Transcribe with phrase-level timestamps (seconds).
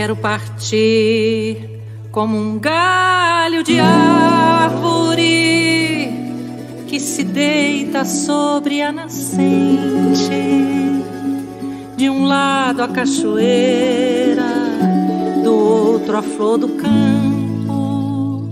[0.00, 5.20] Quero partir como um galho de árvore
[6.88, 10.30] que se deita sobre a nascente.
[11.98, 14.42] De um lado a cachoeira,
[15.44, 18.48] do outro a flor do campo.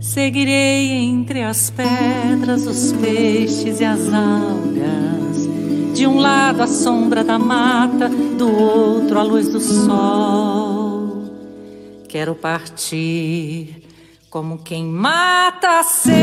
[0.00, 5.48] Seguirei entre as pedras, os peixes e as algas.
[5.92, 8.08] De um lado a sombra da mata,
[8.38, 11.24] do outro a luz do sol.
[12.08, 13.82] Quero partir
[14.30, 16.18] como quem mata a sede.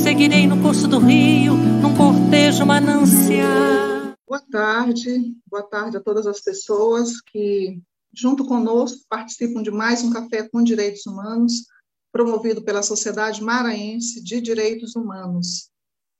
[0.00, 4.14] Seguirei no curso do rio, num cortejo manancial.
[4.26, 7.80] Boa tarde, boa tarde a todas as pessoas que,
[8.14, 11.66] junto conosco, participam de mais um Café com Direitos Humanos,
[12.12, 15.68] promovido pela Sociedade Maranhense de Direitos Humanos.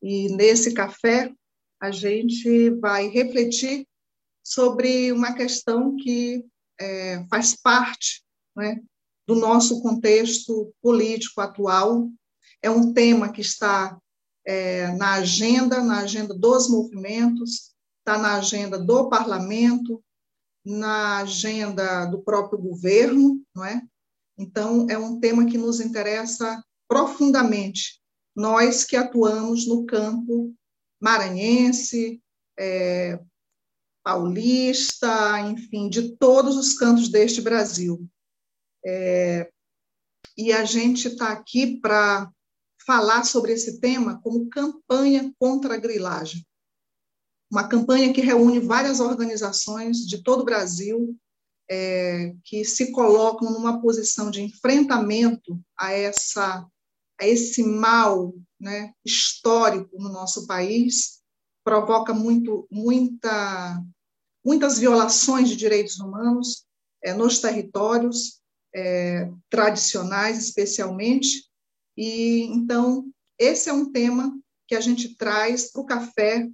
[0.03, 1.33] E nesse café,
[1.81, 3.87] a gente vai refletir
[4.43, 6.45] sobre uma questão que
[6.81, 8.23] é, faz parte
[8.57, 8.81] né,
[9.27, 12.09] do nosso contexto político atual.
[12.63, 13.99] É um tema que está
[14.47, 20.03] é, na agenda, na agenda dos movimentos, está na agenda do parlamento,
[20.65, 23.83] na agenda do próprio governo, não é?
[24.39, 28.01] Então, é um tema que nos interessa profundamente,
[28.35, 30.55] nós que atuamos no campo
[31.01, 32.21] maranhense,
[32.59, 33.19] é,
[34.03, 38.09] paulista, enfim, de todos os cantos deste Brasil.
[38.85, 39.51] É,
[40.37, 42.31] e a gente está aqui para
[42.87, 46.47] falar sobre esse tema como campanha contra a grilagem.
[47.51, 51.17] Uma campanha que reúne várias organizações de todo o Brasil
[51.71, 56.67] é, que se colocam numa posição de enfrentamento a essa
[57.21, 61.19] a esse mal né, histórico no nosso país
[61.65, 63.83] provoca muito muita
[64.45, 66.65] muitas violações de direitos humanos
[67.03, 68.41] é, nos territórios
[68.75, 71.45] é, tradicionais, especialmente.
[71.97, 74.37] E então esse é um tema
[74.67, 76.49] que a gente traz para o café,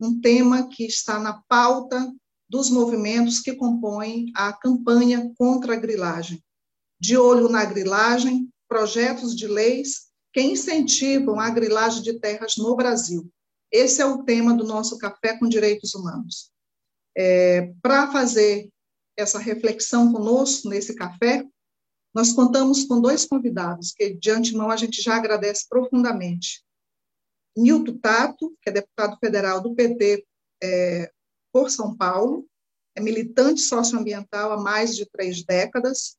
[0.00, 2.12] um tema que está na pauta
[2.48, 6.42] dos movimentos que compõem a campanha contra a grilagem.
[7.00, 10.07] De olho na grilagem, projetos de leis
[10.38, 13.28] que incentivam a grilagem de terras no Brasil.
[13.72, 16.52] Esse é o tema do nosso Café com Direitos Humanos.
[17.16, 18.70] É, Para fazer
[19.16, 21.44] essa reflexão conosco nesse café,
[22.14, 26.64] nós contamos com dois convidados, que de antemão a gente já agradece profundamente.
[27.56, 30.24] Nilton Tato, que é deputado federal do PT
[30.62, 31.10] é,
[31.52, 32.46] por São Paulo,
[32.94, 36.16] é militante socioambiental há mais de três décadas,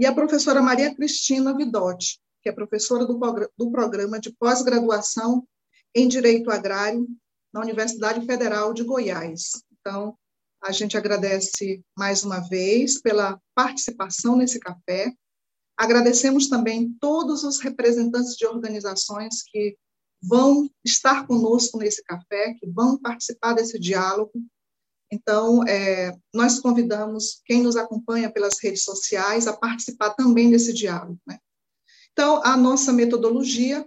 [0.00, 3.18] e a professora Maria Cristina Vidotti, que é professora do,
[3.56, 5.46] do programa de pós-graduação
[5.94, 7.06] em Direito Agrário
[7.52, 9.62] na Universidade Federal de Goiás.
[9.80, 10.16] Então,
[10.62, 15.12] a gente agradece mais uma vez pela participação nesse café.
[15.76, 19.76] Agradecemos também todos os representantes de organizações que
[20.22, 24.32] vão estar conosco nesse café, que vão participar desse diálogo.
[25.10, 31.18] Então, é, nós convidamos quem nos acompanha pelas redes sociais a participar também desse diálogo.
[31.26, 31.38] Né?
[32.12, 33.86] Então, a nossa metodologia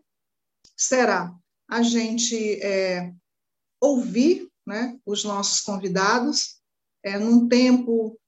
[0.76, 1.34] será
[1.70, 3.14] a gente é,
[3.80, 6.60] ouvir né, os nossos convidados,
[7.04, 8.20] é, num tempo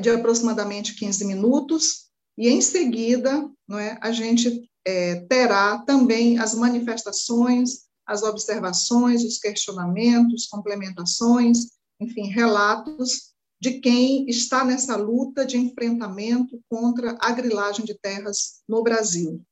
[0.00, 6.54] de aproximadamente 15 minutos, e em seguida não é, a gente é, terá também as
[6.54, 11.68] manifestações, as observações, os questionamentos, complementações,
[12.00, 13.33] enfim, relatos
[13.64, 19.42] de quem está nessa luta de enfrentamento contra a grilagem de terras no Brasil.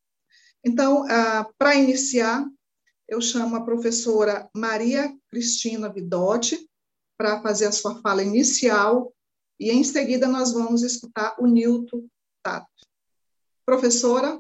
[0.63, 2.47] Então, ah, para iniciar,
[3.09, 6.69] eu chamo a professora Maria Cristina Vidotti,
[7.17, 9.15] para fazer a sua fala inicial
[9.59, 12.07] e em seguida nós vamos escutar o Nilton
[12.43, 12.69] Tato.
[13.65, 14.39] Professora,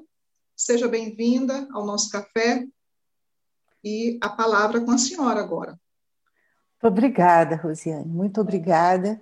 [0.55, 2.69] seja bem-vinda ao nosso café
[3.83, 5.81] e a palavra com a senhora agora.
[6.83, 9.19] Obrigada, Rosiane, muito obrigada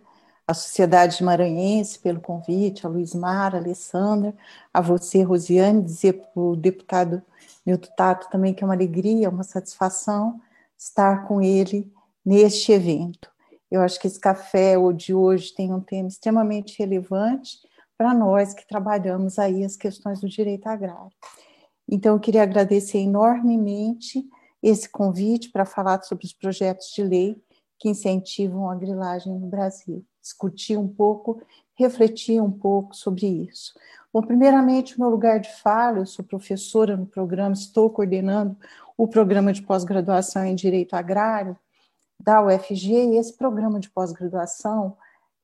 [0.50, 4.34] à Sociedade Maranhense pelo convite, a Luiz Mar, a Alessandra,
[4.74, 7.22] a você, Rosiane, dizer para o deputado
[7.64, 10.40] Nilton Tato também que é uma alegria, uma satisfação
[10.76, 11.88] estar com ele
[12.26, 13.30] neste evento.
[13.70, 17.58] Eu acho que esse café de hoje tem um tema extremamente relevante
[17.96, 21.12] para nós que trabalhamos aí as questões do direito agrário.
[21.88, 24.28] Então, eu queria agradecer enormemente
[24.60, 27.40] esse convite para falar sobre os projetos de lei
[27.78, 31.42] que incentivam a grilagem no Brasil, discutir um pouco,
[31.74, 33.72] refletir um pouco sobre isso.
[34.12, 38.56] Bom, primeiramente, meu lugar de fala, eu sou professora no programa, estou coordenando
[38.96, 41.56] o programa de pós-graduação em Direito Agrário,
[42.18, 44.96] da UFG, e esse programa de pós-graduação,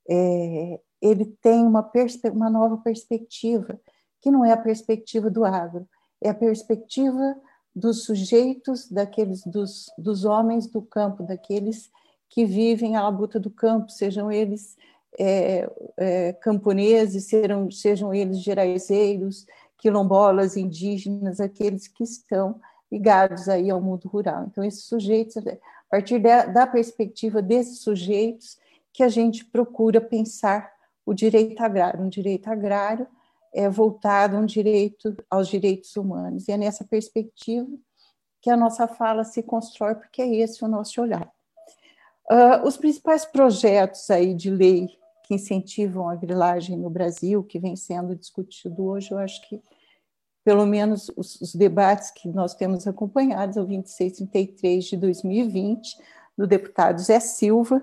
[0.08, 1.90] é, ele tem uma,
[2.32, 3.80] uma nova perspectiva,
[4.20, 5.88] que não é a perspectiva do agro,
[6.20, 7.36] é a perspectiva
[7.74, 11.90] dos sujeitos, daqueles dos, dos homens do campo, daqueles
[12.28, 14.76] que vivem à luta do campo, sejam eles
[15.18, 17.28] é, é, camponeses,
[17.72, 19.46] sejam, eles geraizeiros,
[19.78, 24.44] quilombolas, indígenas, aqueles que estão ligados aí ao mundo rural.
[24.46, 25.42] Então, esses sujeitos, a
[25.90, 28.58] partir da, da perspectiva desses sujeitos,
[28.92, 30.72] que a gente procura pensar
[31.04, 33.06] o direito agrário, um direito agrário
[33.56, 36.46] é voltado um direito aos direitos humanos.
[36.46, 37.68] E é nessa perspectiva
[38.42, 41.32] que a nossa fala se constrói, porque é esse o nosso olhar.
[42.30, 44.88] Uh, os principais projetos aí de lei
[45.24, 49.60] que incentivam a grilagem no Brasil, que vem sendo discutido hoje, eu acho que
[50.44, 55.98] pelo menos os, os debates que nós temos acompanhados, é o 2633 de 2020,
[56.38, 57.82] do deputado Zé Silva,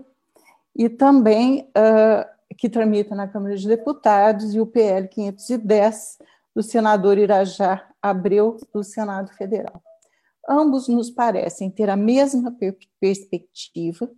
[0.74, 6.20] e também uh, que tramita na Câmara de Deputados, e o PL 510,
[6.56, 9.84] do senador Irajá Abreu, do Senado Federal.
[10.48, 14.10] Ambos nos parecem ter a mesma per perspectiva,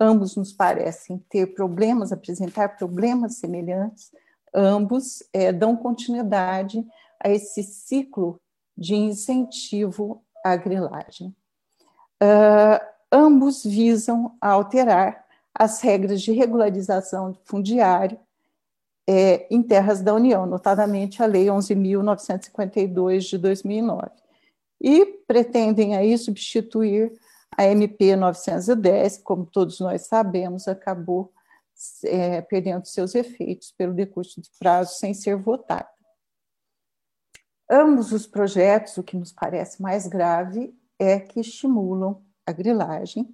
[0.00, 4.10] ambos nos parecem ter problemas, apresentar problemas semelhantes,
[4.54, 6.84] ambos é, dão continuidade
[7.20, 8.40] a esse ciclo
[8.76, 11.34] de incentivo à grilagem.
[12.22, 15.24] Uh, ambos visam alterar
[15.54, 18.18] as regras de regularização fundiária
[19.08, 24.10] é, em terras da União, notadamente a Lei 11.952 de 2009,
[24.80, 27.12] e pretendem aí substituir
[27.56, 31.32] a MP 910, como todos nós sabemos, acabou
[32.04, 35.88] é, perdendo seus efeitos pelo decurso de prazo sem ser votada.
[37.70, 43.28] Ambos os projetos, o que nos parece mais grave é que estimulam a grilagem.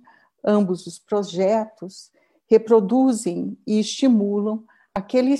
[0.44, 2.10] Ambos os projetos
[2.46, 4.64] reproduzem e estimulam
[4.94, 5.36] aquele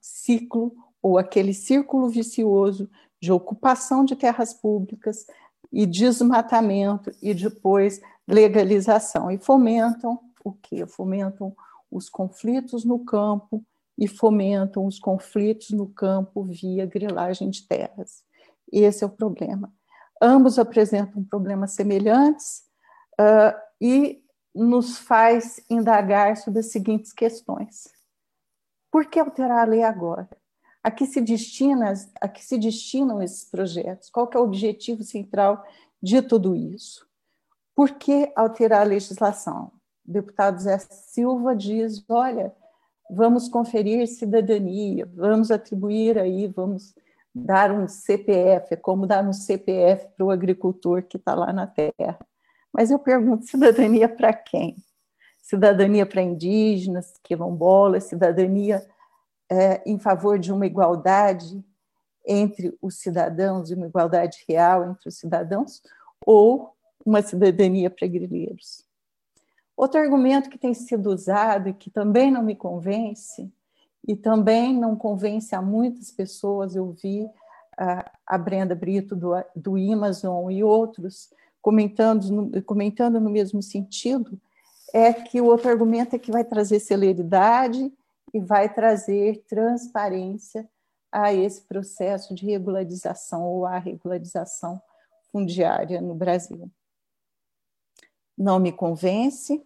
[0.00, 2.88] ciclo ou aquele círculo vicioso
[3.20, 5.26] de ocupação de terras públicas
[5.72, 10.86] e desmatamento e depois legalização e fomentam o que?
[10.86, 11.54] Fomentam
[11.90, 13.64] os conflitos no campo
[13.96, 18.22] e fomentam os conflitos no campo via grilagem de terras.
[18.70, 19.72] Esse é o problema.
[20.20, 22.62] Ambos apresentam problemas semelhantes
[23.20, 24.22] uh, e
[24.54, 27.92] nos faz indagar sobre as seguintes questões.
[28.90, 30.28] Por que alterar a lei agora?
[30.82, 34.10] A que se, destina, a que se destinam esses projetos?
[34.10, 35.64] Qual é o objetivo central
[36.02, 37.06] de tudo isso?
[37.74, 39.72] Por que alterar a legislação?
[40.06, 42.54] O deputado Zé Silva diz: olha,
[43.10, 46.94] vamos conferir cidadania, vamos atribuir aí, vamos
[47.34, 51.66] dar um CPF, é como dar um CPF para o agricultor que está lá na
[51.66, 52.18] terra.
[52.72, 54.76] Mas eu pergunto: cidadania para quem?
[55.42, 58.86] Cidadania para indígenas, quilombolas, cidadania
[59.50, 61.64] é, em favor de uma igualdade
[62.26, 65.82] entre os cidadãos, uma igualdade real entre os cidadãos,
[66.24, 66.74] ou
[67.04, 68.84] uma cidadania para grileiros.
[69.76, 73.50] Outro argumento que tem sido usado e que também não me convence
[74.06, 76.74] e também não convence a muitas pessoas.
[76.74, 77.28] Eu vi
[78.26, 81.30] a, Brenda Brito do, do Amazon e outros
[81.62, 84.38] comentando, comentando no mesmo sentido,
[84.92, 87.92] é que o outro argumento é que vai trazer celeridade
[88.32, 90.68] e vai trazer transparência
[91.10, 94.80] a esse processo de regularização ou a regularização
[95.32, 96.70] fundiária no Brasil.
[98.36, 99.64] Não me convence,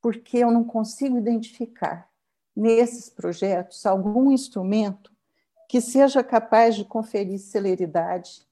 [0.00, 2.10] porque eu não consigo identificar
[2.56, 5.12] nesses projetos algum instrumento
[5.68, 8.46] que seja capaz de conferir celeridade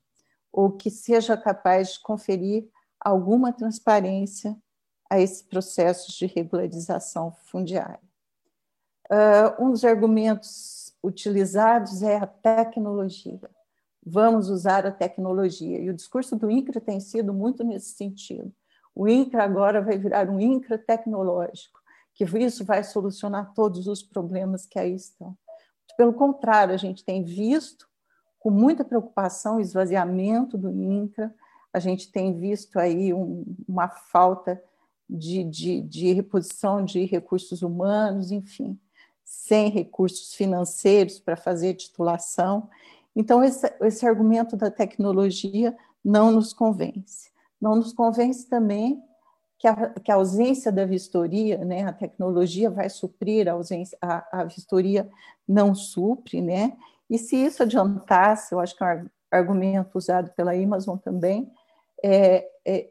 [0.52, 2.68] ou que seja capaz de conferir
[3.00, 4.56] alguma transparência
[5.08, 8.11] a esse processo de regularização fundiária.
[9.12, 13.40] Uh, um dos argumentos utilizados é a tecnologia.
[14.04, 15.78] Vamos usar a tecnologia.
[15.78, 18.50] E o discurso do INCRA tem sido muito nesse sentido.
[18.94, 21.82] O INCRA agora vai virar um INCRA tecnológico
[22.14, 25.36] que isso vai solucionar todos os problemas que aí estão.
[25.96, 27.88] Pelo contrário, a gente tem visto
[28.38, 31.34] com muita preocupação o esvaziamento do INCRA,
[31.72, 34.62] a gente tem visto aí um, uma falta
[35.08, 38.78] de, de, de reposição de recursos humanos, enfim,
[39.24, 42.68] sem recursos financeiros para fazer titulação.
[43.14, 47.30] Então, esse, esse argumento da tecnologia não nos convence.
[47.60, 49.02] Não nos convence também
[49.58, 54.40] que a, que a ausência da vistoria, né, a tecnologia vai suprir a ausência, a,
[54.40, 55.08] a vistoria
[55.46, 56.76] não supre, né?
[57.08, 61.48] E se isso adiantasse, eu acho que é um argumento usado pela Amazon também,
[62.02, 62.90] é, é,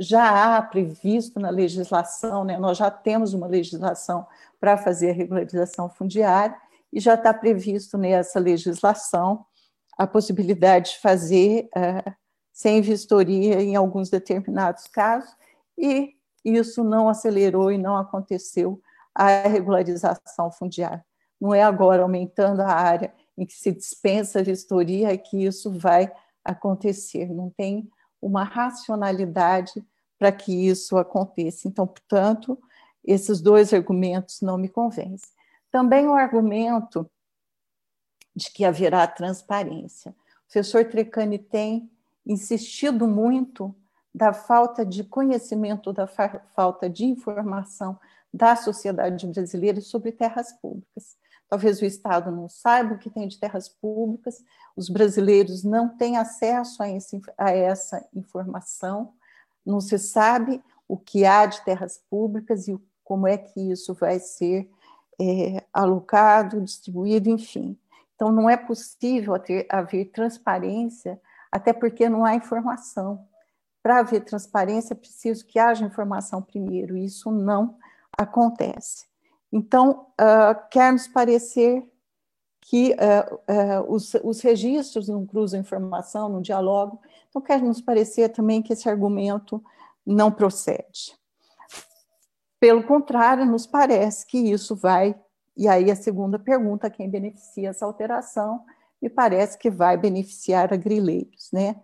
[0.00, 4.26] já há previsto na legislação, né, nós já temos uma legislação
[4.58, 6.56] para fazer a regularização fundiária,
[6.90, 9.44] e já está previsto nessa legislação
[9.98, 12.12] a possibilidade de fazer uh,
[12.50, 15.30] sem vistoria em alguns determinados casos,
[15.76, 18.80] e isso não acelerou e não aconteceu
[19.14, 21.04] a regularização fundiária.
[21.38, 26.10] Não é agora aumentando a área em que se dispensa a vistoria que isso vai
[26.42, 27.86] acontecer, não tem
[28.20, 29.84] uma racionalidade
[30.18, 31.66] para que isso aconteça.
[31.66, 32.58] Então, portanto,
[33.04, 35.30] esses dois argumentos não me convencem.
[35.70, 37.08] Também o argumento
[38.34, 40.10] de que haverá transparência.
[40.10, 41.90] O professor Trecani tem
[42.26, 43.74] insistido muito
[44.14, 47.98] da falta de conhecimento, da falta de informação
[48.32, 51.16] da sociedade brasileira sobre terras públicas.
[51.50, 54.40] Talvez o Estado não saiba o que tem de terras públicas,
[54.76, 59.12] os brasileiros não têm acesso a, esse, a essa informação,
[59.66, 64.20] não se sabe o que há de terras públicas e como é que isso vai
[64.20, 64.70] ser
[65.20, 67.76] é, alocado, distribuído, enfim.
[68.14, 73.26] Então, não é possível ter, haver transparência, até porque não há informação.
[73.82, 77.76] Para haver transparência, é preciso que haja informação primeiro, e isso não
[78.16, 79.09] acontece.
[79.52, 81.84] Então, uh, quer nos parecer
[82.60, 88.28] que uh, uh, os, os, registros não cruzam informação, não dialogam, então quer nos parecer
[88.28, 89.62] também que esse argumento
[90.06, 91.18] não procede.
[92.60, 95.18] Pelo contrário, nos parece que isso vai,
[95.56, 98.64] e aí a segunda pergunta, quem beneficia essa alteração,
[99.00, 101.76] me parece que vai beneficiar a grileiros, né?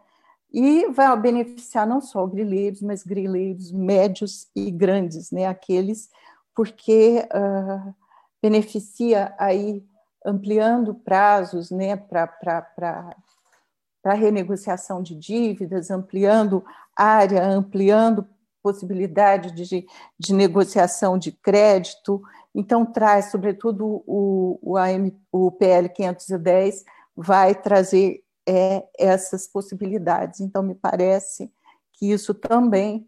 [0.52, 5.46] E vai beneficiar não só grileiros, mas grileiros médios e grandes, né?
[5.46, 6.10] Aqueles
[6.56, 7.94] porque uh,
[8.42, 9.84] beneficia aí
[10.24, 13.14] ampliando prazos né, para
[14.14, 16.64] renegociação de dívidas, ampliando
[16.96, 18.26] área, ampliando
[18.62, 19.86] possibilidade de,
[20.18, 22.22] de negociação de crédito.
[22.54, 26.84] Então, traz, sobretudo, o, o, AM, o PL 510
[27.14, 30.40] vai trazer é, essas possibilidades.
[30.40, 31.52] Então, me parece
[31.92, 33.06] que isso também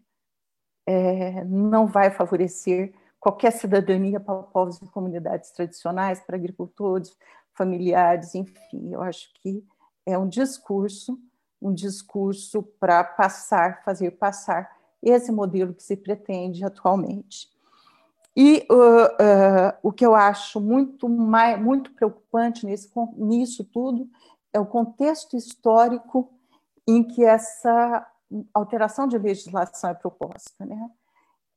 [0.86, 2.94] é, não vai favorecer
[3.28, 7.14] qualquer cidadania para povos e comunidades tradicionais, para agricultores,
[7.52, 8.94] familiares, enfim.
[8.94, 9.62] Eu acho que
[10.06, 11.18] é um discurso,
[11.60, 14.70] um discurso para passar, fazer passar
[15.02, 17.50] esse modelo que se pretende atualmente.
[18.34, 24.08] E uh, uh, o que eu acho muito, mais, muito preocupante nesse, nisso tudo
[24.54, 26.32] é o contexto histórico
[26.86, 28.06] em que essa
[28.54, 30.64] alteração de legislação é proposta.
[30.64, 30.90] Né?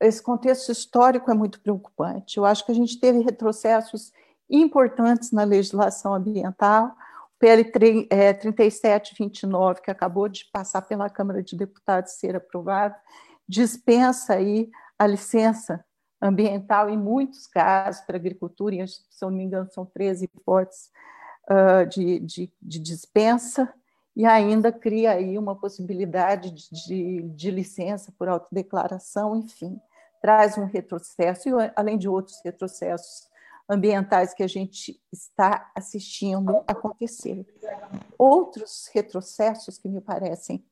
[0.01, 2.37] Esse contexto histórico é muito preocupante.
[2.37, 4.11] Eu acho que a gente teve retrocessos
[4.49, 6.95] importantes na legislação ambiental.
[7.35, 12.95] O PL 3729, que acabou de passar pela Câmara de Deputados ser aprovado,
[13.47, 15.85] dispensa aí a licença
[16.19, 20.89] ambiental em muitos casos para agricultura, e, se não me engano, são 13 hipóteses
[21.49, 23.71] uh, de, de, de, dispensa,
[24.15, 29.79] e ainda cria aí uma possibilidade de, de, de licença por autodeclaração, enfim
[30.21, 33.29] traz um retrocesso, e além de outros retrocessos
[33.67, 37.45] ambientais que a gente está assistindo acontecer.
[38.17, 40.63] Outros retrocessos que me parecem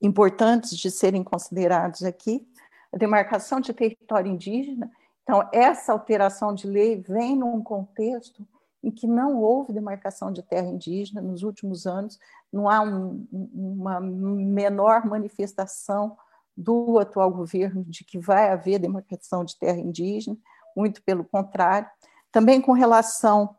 [0.00, 2.46] importantes de serem considerados aqui,
[2.92, 4.90] a demarcação de território indígena.
[5.22, 8.46] Então, essa alteração de lei vem num contexto
[8.82, 12.18] em que não houve demarcação de terra indígena nos últimos anos,
[12.52, 16.16] não há um, uma menor manifestação
[16.58, 20.36] do atual governo de que vai haver demarcação de terra indígena,
[20.76, 21.88] muito pelo contrário.
[22.32, 23.54] Também com relação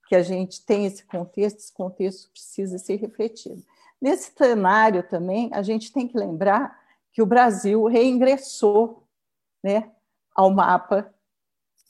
[0.07, 3.63] que a gente tem esse contexto, esse contexto precisa ser refletido.
[4.01, 6.79] Nesse cenário também, a gente tem que lembrar
[7.11, 9.03] que o Brasil reingressou
[9.63, 9.91] né,
[10.35, 11.11] ao mapa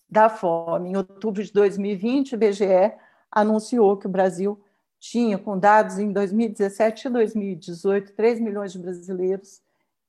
[0.10, 0.92] da fome.
[0.92, 2.94] Em outubro de 2020, o IBGE
[3.32, 4.60] anunciou que o Brasil
[5.00, 9.62] tinha, com dados em 2017 e 2018, 3 milhões de brasileiros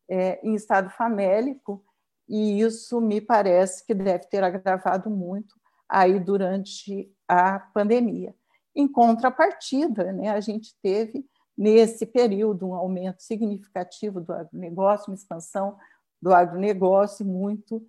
[0.09, 1.85] é, em estado famélico,
[2.29, 5.55] e isso me parece que deve ter agravado muito
[5.89, 8.35] aí durante a pandemia.
[8.77, 11.27] Em contrapartida, né, a gente teve
[11.57, 15.77] nesse período um aumento significativo do agronegócio, uma expansão
[16.21, 17.85] do agronegócio, muito,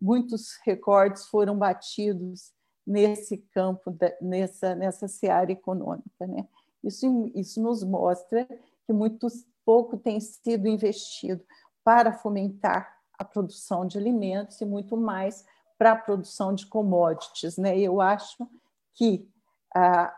[0.00, 2.52] muitos recordes foram batidos
[2.86, 6.26] nesse campo, nessa, nessa seara econômica.
[6.26, 6.48] Né?
[6.82, 8.48] Isso, isso nos mostra
[8.86, 9.28] que muito
[9.64, 11.44] pouco tem sido investido
[11.84, 15.44] para fomentar a produção de alimentos e muito mais
[15.78, 17.56] para a produção de commodities.
[17.56, 17.78] Né?
[17.78, 18.48] Eu acho
[18.94, 19.28] que
[19.74, 20.14] ah,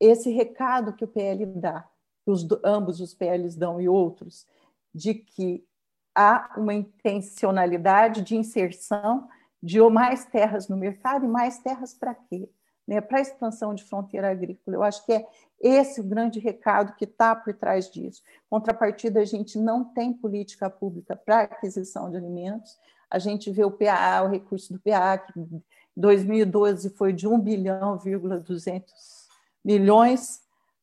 [0.00, 1.88] esse recado que o PL dá,
[2.24, 4.46] que os, ambos os PLs dão e outros,
[4.94, 5.66] de que
[6.14, 9.28] há uma intencionalidade de inserção
[9.62, 12.48] de mais terras no mercado e mais terras para quê?
[12.86, 13.00] Né?
[13.00, 14.76] Para a expansão de fronteira agrícola.
[14.76, 15.26] Eu acho que é
[15.60, 18.22] esse o grande recado que está por trás disso.
[18.48, 22.78] Contrapartida, a gente não tem política pública para aquisição de alimentos.
[23.10, 25.62] A gente vê o PA, o recurso do PA, que em
[25.96, 27.98] 2012 foi de 1 bilhão,
[28.44, 29.26] 200
[29.64, 30.42] milhões,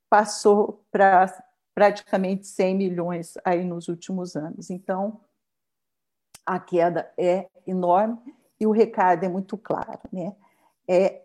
[0.09, 1.33] passou para
[1.73, 4.69] praticamente 100 milhões aí nos últimos anos.
[4.69, 5.21] Então,
[6.45, 8.17] a queda é enorme
[8.59, 10.35] e o recado é muito claro, né?
[10.87, 11.22] É,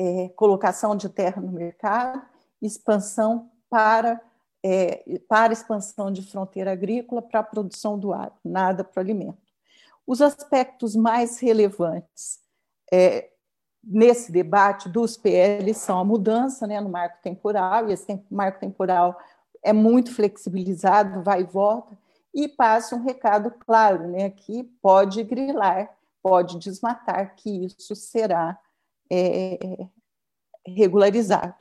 [0.00, 2.22] é colocação de terra no mercado,
[2.62, 4.20] expansão para
[4.62, 9.38] é, para expansão de fronteira agrícola para a produção do agro, nada para o alimento.
[10.06, 12.40] Os aspectos mais relevantes
[12.92, 13.30] é,
[13.82, 19.18] nesse debate dos PL são a mudança né, no marco temporal, e esse marco temporal
[19.62, 21.96] é muito flexibilizado, vai e volta,
[22.34, 25.90] e passa um recado claro, né, que pode grilar
[26.22, 28.58] pode desmatar, que isso será
[29.10, 29.88] é,
[30.66, 31.54] regularizado.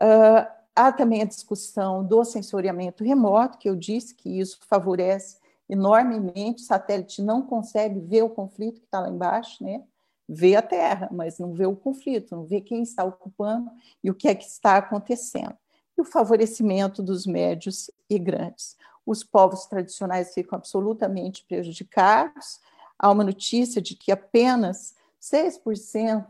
[0.00, 6.62] Uh, há também a discussão do sensoriamento remoto, que eu disse que isso favorece enormemente.
[6.62, 9.82] O satélite não consegue ver o conflito que está lá embaixo, né?
[10.28, 13.70] vê a Terra, mas não vê o conflito, não vê quem está ocupando
[14.04, 15.56] e o que é que está acontecendo.
[15.96, 18.76] E o favorecimento dos médios e grandes.
[19.06, 22.60] Os povos tradicionais ficam absolutamente prejudicados,
[22.98, 26.26] há uma notícia de que apenas 6%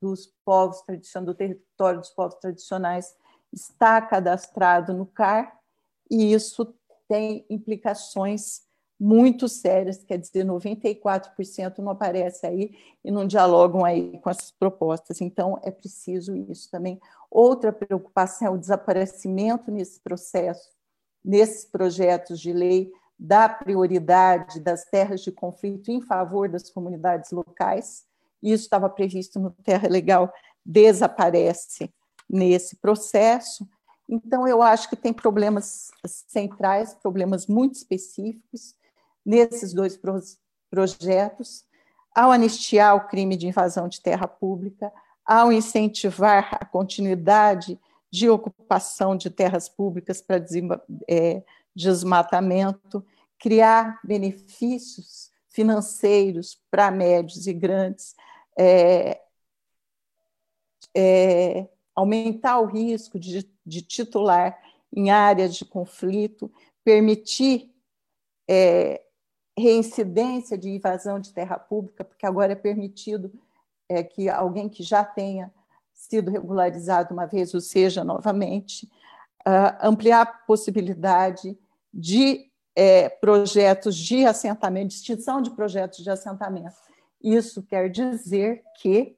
[0.00, 3.14] dos povos tradicionais, do território dos povos tradicionais
[3.52, 5.58] está cadastrado no CAR,
[6.10, 6.74] e isso
[7.08, 8.62] tem implicações
[9.00, 15.22] muito sérias, quer dizer, 94% não aparece aí e não dialogam aí com as propostas.
[15.22, 17.00] Então, é preciso isso também.
[17.30, 20.68] Outra preocupação é o desaparecimento nesse processo,
[21.24, 28.04] nesses projetos de lei da prioridade das terras de conflito em favor das comunidades locais.
[28.42, 30.32] Isso estava previsto no Terra Legal,
[30.64, 31.92] desaparece
[32.28, 33.68] nesse processo.
[34.08, 38.74] Então, eu acho que tem problemas centrais, problemas muito específicos
[39.24, 40.20] nesses dois pro
[40.70, 41.64] projetos.
[42.14, 44.92] Ao anistiar o crime de invasão de terra pública,
[45.24, 47.78] ao incentivar a continuidade
[48.10, 50.44] de ocupação de terras públicas para
[51.08, 51.42] é,
[51.74, 53.04] desmatamento,
[53.38, 58.14] criar benefícios financeiros para médios e grandes,
[58.58, 59.20] é,
[60.94, 64.58] é, aumentar o risco de, de, titular
[64.94, 66.52] em áreas de conflito,
[66.84, 67.72] permitir
[68.48, 69.02] é,
[69.56, 73.32] reincidência de invasão de terra pública, porque agora é permitido
[73.88, 75.52] é, que alguém que já tenha
[75.92, 78.90] sido regularizado uma vez o seja novamente,
[79.46, 81.58] uh, ampliar a possibilidade
[81.92, 86.74] de é, projetos de assentamento, extinção de projetos de assentamento.
[87.22, 89.16] Isso quer dizer que,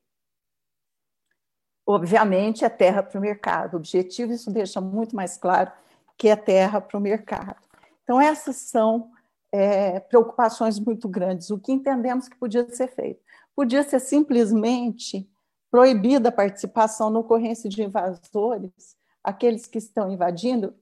[1.86, 3.74] obviamente, é terra para o mercado.
[3.74, 5.70] O objetivo, isso deixa muito mais claro
[6.18, 7.60] que é terra para o mercado.
[8.02, 9.10] Então, essas são
[9.52, 11.50] é, preocupações muito grandes.
[11.50, 13.20] O que entendemos que podia ser feito?
[13.54, 15.28] Podia ser simplesmente
[15.70, 20.74] proibida a participação na ocorrência de invasores, aqueles que estão invadindo,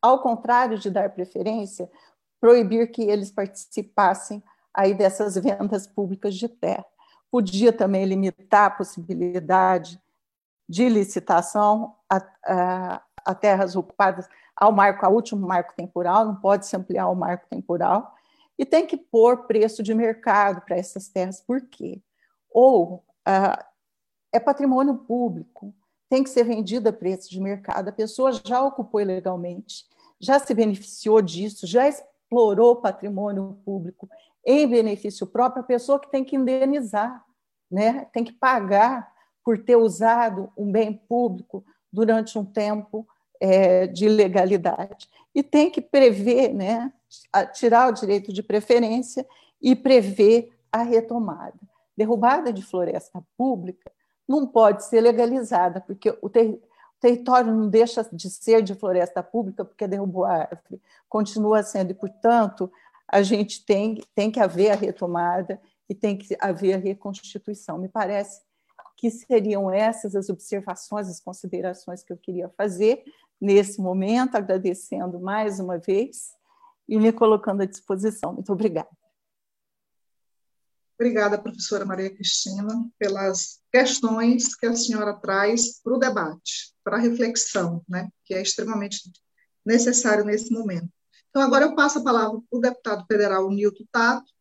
[0.00, 1.90] ao contrário de dar preferência,
[2.40, 4.42] proibir que eles participassem
[4.76, 6.84] aí dessas vendas públicas de terra.
[7.30, 10.00] Podia também limitar a possibilidade
[10.68, 16.66] de licitação a, a, a terras ocupadas ao marco, ao último marco temporal, não pode
[16.66, 18.14] se ampliar o marco temporal,
[18.58, 21.40] e tem que pôr preço de mercado para essas terras.
[21.40, 22.00] Por quê?
[22.50, 23.64] Ou ah,
[24.32, 25.74] é patrimônio público,
[26.08, 29.84] tem que ser vendido a preço de mercado, a pessoa já ocupou ilegalmente,
[30.18, 34.08] já se beneficiou disso, já explorou patrimônio público
[34.46, 37.24] em benefício próprio, a pessoa que tem que indenizar,
[37.70, 38.06] né?
[38.12, 39.12] tem que pagar
[39.44, 43.06] por ter usado um bem público durante um tempo
[43.40, 45.08] é, de ilegalidade.
[45.34, 46.92] E tem que prever, né?
[47.54, 49.26] tirar o direito de preferência
[49.60, 51.58] e prever a retomada.
[51.96, 53.90] Derrubada de floresta pública
[54.28, 59.22] não pode ser legalizada, porque o, ter, o território não deixa de ser de floresta
[59.22, 62.70] pública porque derrubou a árvore, continua sendo, e, portanto,
[63.08, 67.78] a gente tem, tem que haver a retomada e tem que haver a reconstituição.
[67.78, 68.42] Me parece
[68.96, 73.04] que seriam essas as observações, as considerações que eu queria fazer
[73.40, 76.34] nesse momento, agradecendo mais uma vez
[76.88, 78.32] e me colocando à disposição.
[78.32, 78.88] Muito obrigada.
[80.98, 87.00] Obrigada, professora Maria Cristina, pelas questões que a senhora traz para o debate, para a
[87.00, 89.12] reflexão, né, que é extremamente
[89.64, 90.88] necessário nesse momento.
[91.36, 94.32] Então, agora eu passo a palavra para o deputado federal Nilton Tato,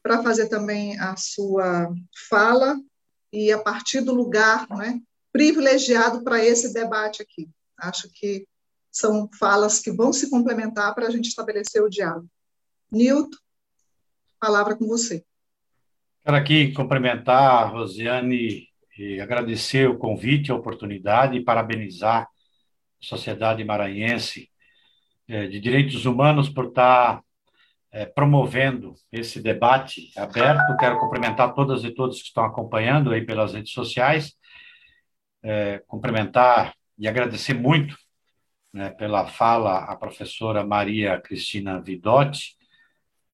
[0.00, 1.92] para fazer também a sua
[2.30, 2.76] fala
[3.32, 5.00] e a partir do lugar né,
[5.32, 7.50] privilegiado para esse debate aqui.
[7.76, 8.46] Acho que
[8.92, 12.28] são falas que vão se complementar para a gente estabelecer o diálogo.
[12.92, 13.36] Nilton,
[14.38, 15.24] palavra com você.
[16.24, 22.28] Quero aqui cumprimentar a Rosiane e agradecer o convite, a oportunidade e parabenizar a
[23.00, 24.48] sociedade maranhense
[25.28, 27.20] de direitos humanos por estar
[27.96, 30.76] eh, promovendo esse debate aberto.
[30.78, 34.36] Quero cumprimentar todas e todos que estão acompanhando aí pelas redes sociais,
[35.42, 37.96] eh, cumprimentar e agradecer muito
[38.72, 42.54] né, pela fala a professora Maria Cristina Vidotti,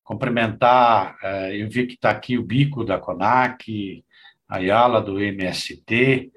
[0.05, 4.05] cumprimentar, eh, eu vi que está aqui o Bico da CONAC,
[4.49, 6.31] a Ayala do MST,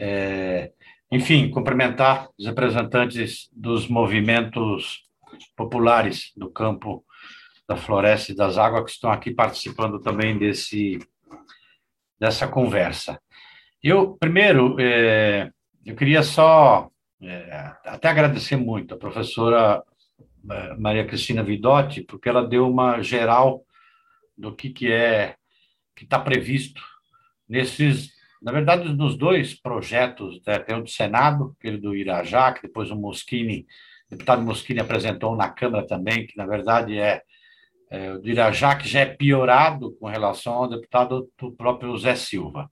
[0.00, 0.72] eh,
[1.10, 5.02] enfim, cumprimentar os representantes dos movimentos
[5.56, 7.04] populares do campo
[7.68, 10.98] da floresta e das águas que estão aqui participando também desse
[12.18, 13.20] dessa conversa.
[13.82, 15.50] Eu primeiro eh,
[15.84, 16.90] eu queria só
[17.84, 19.82] até agradecer muito a professora
[20.78, 23.64] Maria Cristina Vidotti, porque ela deu uma geral
[24.36, 25.36] do que, que é
[25.94, 26.80] que está previsto
[27.48, 30.58] nesses, na verdade, nos dois projetos, né?
[30.58, 33.66] tem o do Senado, aquele do Irajá, que depois o Moschini,
[34.06, 37.22] o deputado Moschini apresentou na Câmara também, que na verdade é,
[37.90, 42.14] é o do Irajá, que já é piorado com relação ao deputado do próprio Zé
[42.14, 42.70] Silva.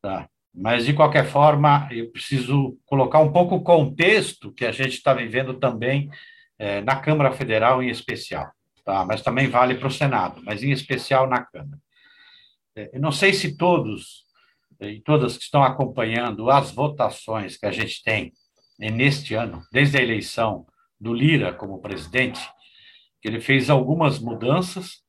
[0.00, 0.28] Tá?
[0.54, 5.12] Mas, de qualquer forma, eu preciso colocar um pouco o contexto que a gente está
[5.12, 6.10] vivendo também
[6.58, 8.50] é, na Câmara Federal em especial,
[8.84, 9.04] tá?
[9.04, 11.78] mas também vale para o Senado, mas em especial na Câmara.
[12.74, 14.27] É, eu não sei se todos
[14.80, 18.32] e todas que estão acompanhando as votações que a gente tem
[18.78, 20.66] neste ano, desde a eleição
[21.00, 22.40] do Lira como presidente,
[23.20, 25.02] que ele fez algumas mudanças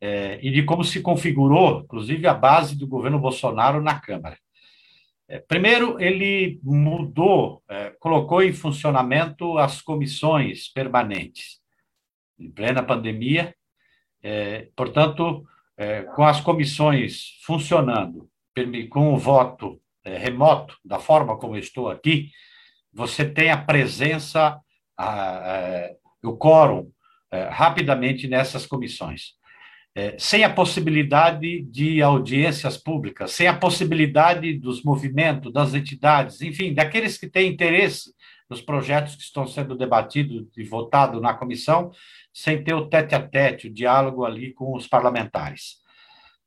[0.00, 4.36] é, e de como se configurou, inclusive, a base do governo Bolsonaro na Câmara.
[5.28, 11.60] É, primeiro, ele mudou, é, colocou em funcionamento as comissões permanentes.
[12.38, 13.54] Em plena pandemia,
[14.22, 15.46] é, portanto,
[16.14, 18.28] com as comissões funcionando,
[18.88, 22.30] com o voto remoto, da forma como estou aqui,
[22.92, 24.58] você tem a presença,
[26.22, 26.90] o quórum,
[27.50, 29.36] rapidamente nessas comissões
[29.94, 36.72] é, sem a possibilidade de audiências públicas, sem a possibilidade dos movimentos, das entidades, enfim,
[36.72, 38.12] daqueles que têm interesse
[38.48, 41.90] nos projetos que estão sendo debatidos e votados na comissão,
[42.32, 45.81] sem ter o tete a tete, o diálogo ali com os parlamentares.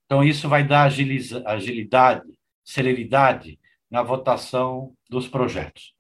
[0.06, 2.24] Então, isso vai dar agilidade,
[2.64, 5.94] celeridade na votação dos projetos.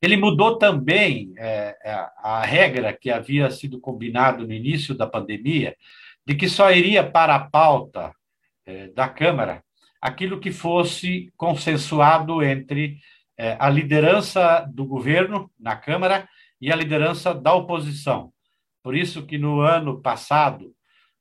[0.00, 5.74] Ele mudou também é, é a regra que havia sido combinado no início da pandemia,
[6.26, 8.12] de que só iria para a pauta
[8.66, 9.62] eh, da Câmara
[10.00, 12.98] aquilo que fosse consensuado entre
[13.38, 16.28] eh, a liderança do governo na Câmara
[16.60, 18.30] e a liderança da oposição.
[18.82, 20.74] Por isso que no ano passado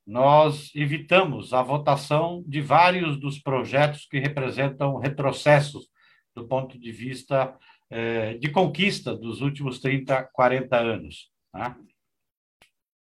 [0.05, 5.87] nós evitamos a votação de vários dos projetos que representam retrocessos
[6.35, 7.57] do ponto de vista
[7.89, 11.31] eh, de conquista dos últimos 30, 40 anos.
[11.53, 11.75] Né?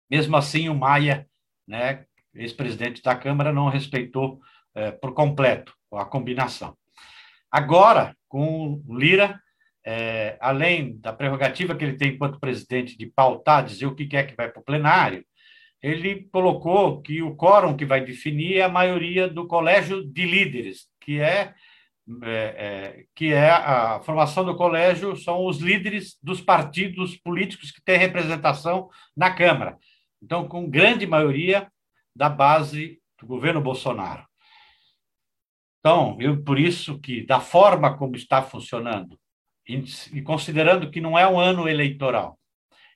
[0.10, 1.28] Mesmo assim, o Maia,
[1.68, 4.40] né, ex-presidente da Câmara, não respeitou
[4.76, 6.78] eh, por completo a combinação.
[7.52, 9.40] Agora, com o Lira,
[9.86, 14.26] é, além da prerrogativa que ele tem enquanto presidente de pautar, dizer o que quer
[14.26, 15.26] que vai para o plenário,
[15.84, 20.88] ele colocou que o quórum que vai definir é a maioria do colégio de líderes,
[21.02, 21.54] que é,
[22.24, 27.84] é, é, que é a formação do colégio, são os líderes dos partidos políticos que
[27.84, 29.78] têm representação na Câmara.
[30.22, 31.70] Então, com grande maioria
[32.16, 34.26] da base do governo Bolsonaro.
[35.80, 39.20] Então, eu, por isso que, da forma como está funcionando,
[39.68, 42.40] e considerando que não é um ano eleitoral,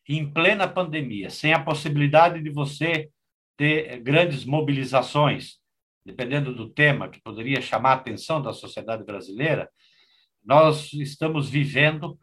[0.08, 3.10] em plena pandemia, sem a possibilidade de você
[3.58, 5.58] ter grandes mobilizações,
[6.06, 9.70] dependendo do tema que poderia chamar a atenção da sociedade brasileira,
[10.46, 12.18] nós estamos vivendo,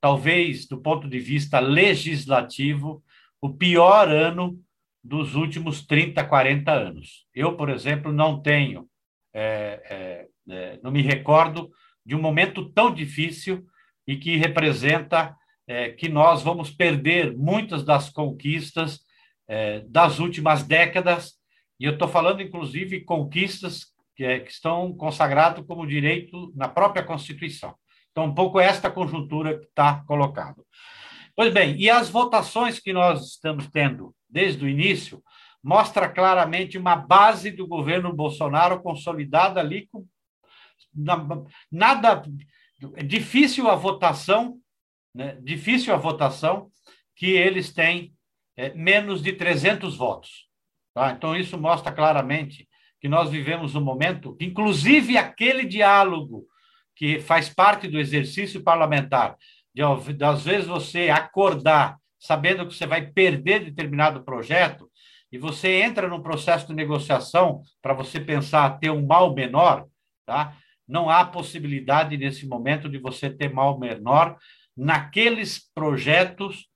[0.00, 3.02] talvez do ponto de vista legislativo,
[3.40, 4.60] o pior ano
[5.02, 7.26] dos últimos 30, 40 anos.
[7.34, 8.86] Eu, por exemplo, não tenho,
[9.32, 11.70] é, é, não me recordo
[12.04, 13.64] de um momento tão difícil
[14.06, 15.34] e que representa
[15.70, 18.98] é, que nós vamos perder muitas das conquistas
[19.46, 21.34] é, das últimas décadas,
[21.78, 27.04] e eu estou falando, inclusive, conquistas que, é, que estão consagradas como direito na própria
[27.04, 27.76] Constituição.
[28.10, 30.66] Então, um pouco esta conjuntura que está colocado.
[31.36, 35.22] Pois bem, e as votações que nós estamos tendo desde o início
[35.62, 40.04] mostra claramente uma base do governo Bolsonaro consolidada ali com
[41.70, 42.24] nada
[42.96, 44.58] é difícil a votação,
[45.14, 45.36] né?
[45.40, 46.70] difícil a votação
[47.16, 48.12] que eles têm
[48.56, 50.48] é, menos de 300 votos.
[50.94, 51.12] Tá?
[51.12, 52.68] Então, isso mostra claramente
[53.00, 56.46] que nós vivemos um momento, inclusive aquele diálogo
[56.94, 59.36] que faz parte do exercício parlamentar,
[59.74, 59.82] de
[60.22, 64.90] às vezes você acordar sabendo que você vai perder determinado projeto
[65.32, 69.86] e você entra num processo de negociação para você pensar ter um mal menor,
[70.26, 70.54] tá?
[70.86, 74.36] não há possibilidade nesse momento de você ter mal menor
[74.76, 76.68] naqueles projetos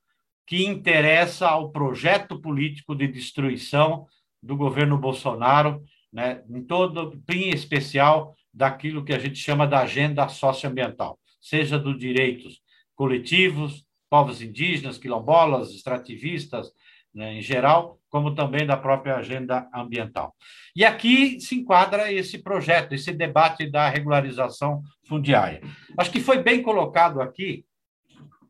[0.45, 4.05] que interessa ao projeto político de destruição
[4.41, 10.27] do governo Bolsonaro, né, em todo, em especial daquilo que a gente chama da agenda
[10.29, 12.61] socioambiental, seja dos direitos
[12.95, 16.71] coletivos, povos indígenas, quilombolas, extrativistas,
[17.13, 20.35] né, em geral, como também da própria agenda ambiental.
[20.75, 25.61] E aqui se enquadra esse projeto, esse debate da regularização fundiária.
[25.97, 27.65] Acho que foi bem colocado aqui,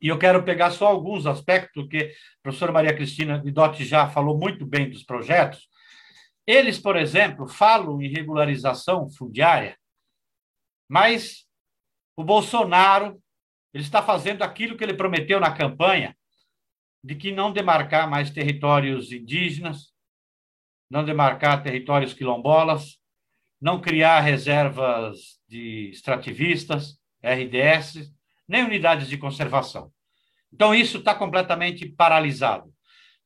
[0.05, 4.37] e eu quero pegar só alguns aspectos, que a professora Maria Cristina Vidotti já falou
[4.37, 5.67] muito bem dos projetos.
[6.45, 9.75] Eles, por exemplo, falam em regularização fundiária,
[10.87, 11.47] mas
[12.15, 13.19] o Bolsonaro
[13.73, 16.15] ele está fazendo aquilo que ele prometeu na campanha,
[17.03, 19.91] de que não demarcar mais territórios indígenas,
[20.87, 22.99] não demarcar territórios quilombolas,
[23.59, 28.13] não criar reservas de extrativistas, RDS,
[28.47, 29.94] nem unidades de conservação.
[30.55, 32.73] Então, isso está completamente paralisado.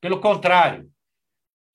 [0.00, 0.90] Pelo contrário,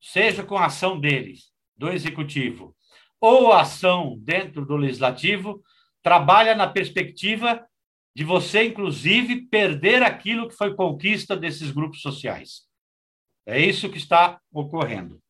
[0.02, 2.76] seja com a ação deles, do executivo,
[3.22, 5.64] ou a ação dentro do legislativo,
[6.04, 7.66] trabalha na perspectiva
[8.14, 12.64] de você, inclusive, perder aquilo que foi conquista desses grupos sociais.
[13.46, 15.22] É isso que está ocorrendo.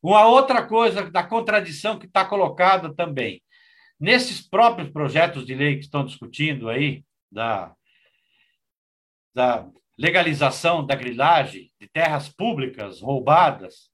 [0.00, 3.42] Uma outra coisa da contradição que está colocada também.
[3.98, 7.74] Nesses próprios projetos de lei que estão discutindo aí, da,
[9.34, 9.66] da
[9.98, 13.90] legalização da grilagem de terras públicas roubadas,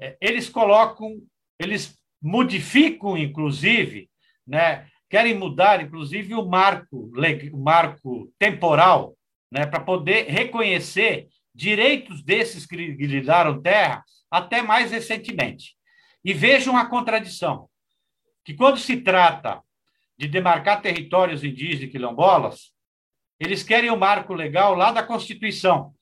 [0.00, 1.20] é, eles colocam,
[1.58, 4.10] eles modificam, inclusive,
[4.46, 7.12] né, querem mudar, inclusive, o marco,
[7.52, 9.14] o marco temporal,
[9.52, 12.76] né, para poder reconhecer direitos desses que
[13.20, 15.76] deram terra até mais recentemente.
[16.24, 17.68] E vejam a contradição,
[18.44, 19.62] que quando se trata
[20.18, 22.73] de demarcar territórios indígenas e quilombolas,
[23.44, 25.94] eles querem o marco legal lá da Constituição.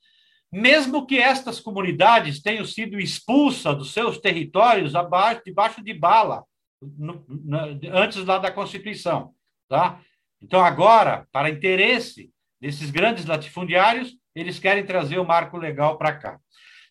[0.50, 6.44] Mesmo que estas comunidades tenham sido expulsas dos seus territórios abaixo, debaixo de bala,
[6.81, 9.35] no, na, antes lá da Constituição.
[9.68, 10.00] Tá?
[10.42, 16.38] Então, agora, para interesse desses grandes latifundiários, eles querem trazer o marco legal para cá.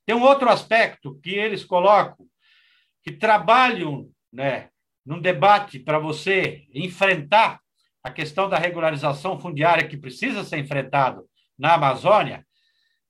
[0.05, 2.25] Tem um outro aspecto que eles colocam,
[3.03, 4.69] que trabalham né,
[5.05, 7.59] num debate para você enfrentar
[8.03, 11.25] a questão da regularização fundiária que precisa ser enfrentado
[11.57, 12.45] na Amazônia,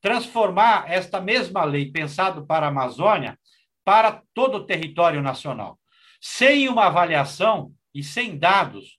[0.02, 3.38] transformar esta mesma lei pensado para a Amazônia
[3.86, 5.80] para todo o território nacional,
[6.20, 8.98] sem uma avaliação e sem dados,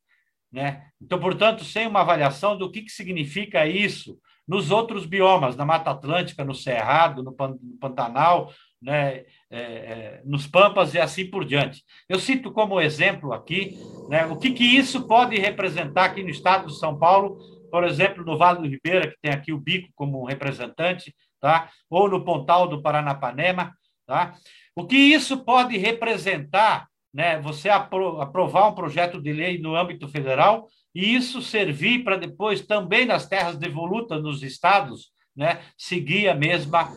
[0.51, 0.89] né?
[1.01, 5.91] Então, portanto, sem uma avaliação do que, que significa isso nos outros biomas, na Mata
[5.91, 7.35] Atlântica, no Cerrado, no
[7.81, 11.85] Pantanal, né, é, é, nos Pampas e assim por diante.
[12.09, 16.69] Eu cito como exemplo aqui né, o que, que isso pode representar aqui no estado
[16.69, 17.39] de São Paulo,
[17.71, 21.69] por exemplo, no Vale do Ribeira, que tem aqui o Bico como representante, tá?
[21.91, 23.75] ou no Pontal do Paranapanema.
[24.07, 24.35] Tá?
[24.75, 30.09] O que isso pode representar, né, você apro aprovar um projeto de lei no âmbito
[30.09, 36.35] federal e isso servir para depois também nas terras devolutas nos estados, né, seguir a
[36.35, 36.93] mesma,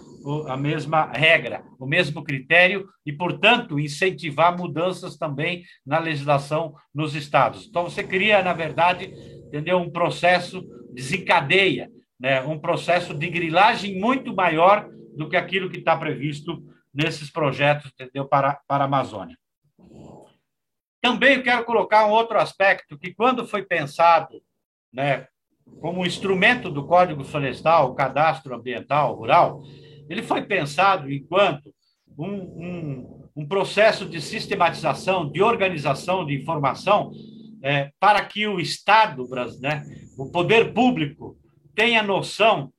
[0.47, 7.67] a mesma regra, o mesmo critério e, portanto, incentivar mudanças também na legislação nos estados.
[7.67, 9.13] Então, você cria, na verdade,
[9.47, 15.77] entendeu, um processo, desencadeia, né, um processo de grilagem muito maior do que aquilo que
[15.77, 19.37] está previsto nesses projetos entendeu, para, para a Amazônia.
[21.01, 24.41] Também quero colocar um outro aspecto que, quando foi pensado
[24.91, 25.27] né,
[25.81, 29.61] como instrumento do Código Florestal, Cadastro Ambiental Rural,
[30.09, 31.73] ele foi pensado enquanto
[32.17, 37.11] um, um, um processo de sistematização, de organização de informação
[37.61, 39.27] é, para que o Estado,
[39.59, 39.83] né,
[40.17, 41.37] o poder público,
[41.73, 42.71] tenha noção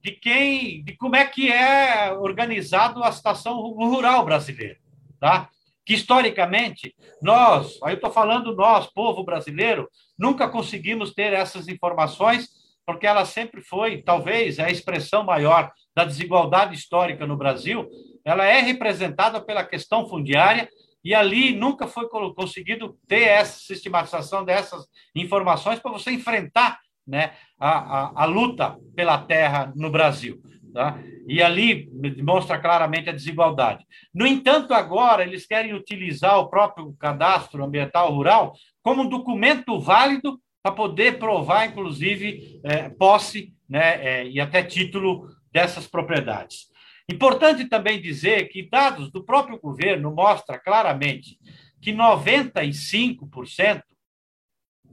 [0.00, 4.76] de quem, de como é que é organizado a situação rural brasileira,
[5.18, 5.48] tá?
[5.84, 12.48] Que historicamente nós, aí eu estou falando nós, povo brasileiro, nunca conseguimos ter essas informações,
[12.86, 17.88] porque ela sempre foi, talvez, a expressão maior da desigualdade histórica no Brasil,
[18.24, 20.68] ela é representada pela questão fundiária,
[21.04, 27.70] e ali nunca foi conseguido ter essa sistematização dessas informações para você enfrentar né, a,
[27.70, 30.40] a, a luta pela terra no Brasil.
[30.74, 30.98] Tá?
[31.28, 33.86] E ali demonstra claramente a desigualdade.
[34.12, 40.40] No entanto, agora eles querem utilizar o próprio cadastro ambiental rural como um documento válido
[40.60, 46.66] para poder provar, inclusive, é, posse né, é, e até título dessas propriedades.
[47.08, 51.38] Importante também dizer que dados do próprio governo mostram claramente
[51.80, 53.82] que 95%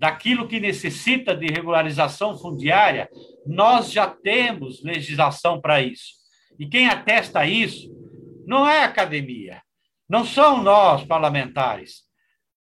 [0.01, 3.07] daquilo que necessita de regularização fundiária,
[3.45, 6.13] nós já temos legislação para isso.
[6.57, 7.87] E quem atesta isso
[8.47, 9.61] não é a academia,
[10.09, 12.01] não são nós parlamentares.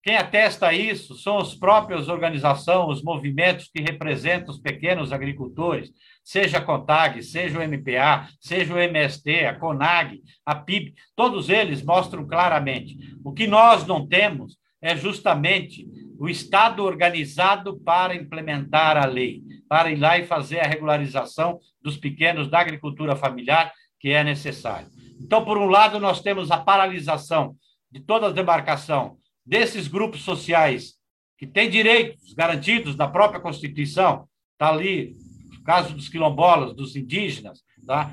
[0.02, 5.91] Quem atesta isso são as próprias organizações, os movimentos que representam os pequenos agricultores,
[6.24, 11.84] seja a CONTAG, seja o MPA, seja o MST, a CONAG, a PIB, todos eles
[11.84, 12.98] mostram claramente.
[13.26, 15.88] O que nós não temos é justamente
[16.20, 21.98] o Estado organizado para implementar a lei, para ir lá e fazer a regularização dos
[21.98, 24.88] pequenos da agricultura familiar, que é necessário.
[25.20, 27.56] Então, por um lado, nós temos a paralisação
[27.92, 30.96] de toda a demarcação desses grupos sociais
[31.38, 35.16] que têm direitos garantidos na própria Constituição, está ali,
[35.52, 38.12] no caso dos quilombolas, dos indígenas, tá?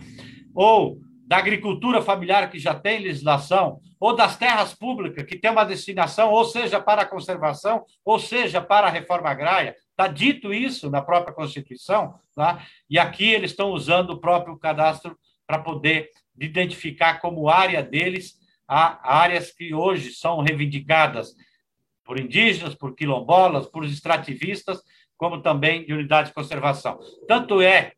[0.55, 5.63] ou da agricultura familiar que já tem legislação, ou das terras públicas que tem uma
[5.63, 9.77] destinação, ou seja, para a conservação, ou seja, para a reforma agrária.
[9.91, 12.67] Está dito isso na própria Constituição, tá?
[12.91, 19.21] e aqui eles estão usando o próprio cadastro para poder identificar como área deles a
[19.21, 21.37] áreas que hoje são reivindicadas
[22.03, 24.83] por indígenas, por quilombolas, por extrativistas,
[25.17, 26.99] como também de unidade de conservação.
[27.29, 27.93] Tanto é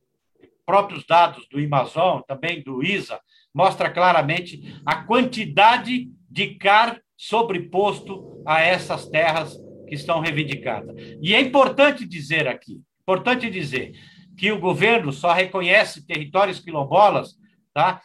[0.67, 3.19] próprios dados do Amazon, também do ISA,
[3.55, 9.57] mostra claramente a quantidade de CAR sobreposto a essas terras
[9.89, 10.95] que estão reivindicadas.
[11.23, 13.93] E é importante dizer aqui, importante dizer
[14.37, 17.35] que o governo só reconhece territórios quilombolas,
[17.73, 18.01] tá?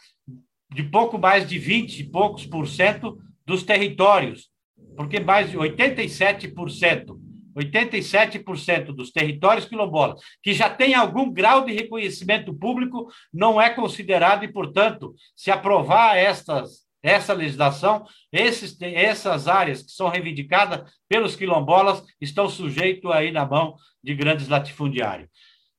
[0.72, 4.48] De pouco mais de 20 e poucos por cento dos territórios,
[4.96, 7.18] porque mais de 87%
[7.56, 14.44] 87% dos territórios quilombolas que já tem algum grau de reconhecimento público não é considerado
[14.44, 22.02] e, portanto, se aprovar estas, essa legislação, esses, essas áreas que são reivindicadas pelos quilombolas
[22.20, 25.28] estão sujeitos aí na mão de grandes latifundiários.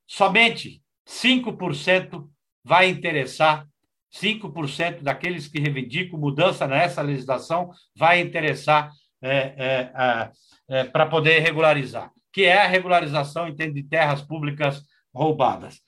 [0.08, 2.28] Somente 5%
[2.64, 3.66] vai interessar
[4.14, 8.92] 5% daqueles que reivindicam mudança nessa legislação vai interessar
[9.22, 10.32] é, é,
[10.72, 14.82] é, para poder regularizar, que é a regularização de terras públicas
[15.14, 15.82] roubadas.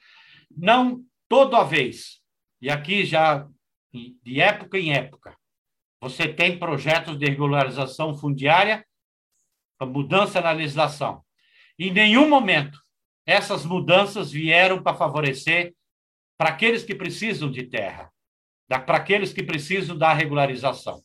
[0.52, 2.22] Não toda vez,
[2.62, 3.48] e aqui já
[3.94, 5.38] de época em época,
[6.02, 8.86] você tem projetos de regularização fundiária,
[9.82, 11.24] mudança na legislação.
[11.80, 12.78] Em nenhum momento
[13.26, 15.74] essas mudanças vieram para favorecer
[16.38, 18.12] para aqueles que precisam de terra,
[18.68, 21.02] para aqueles que precisam da regularização.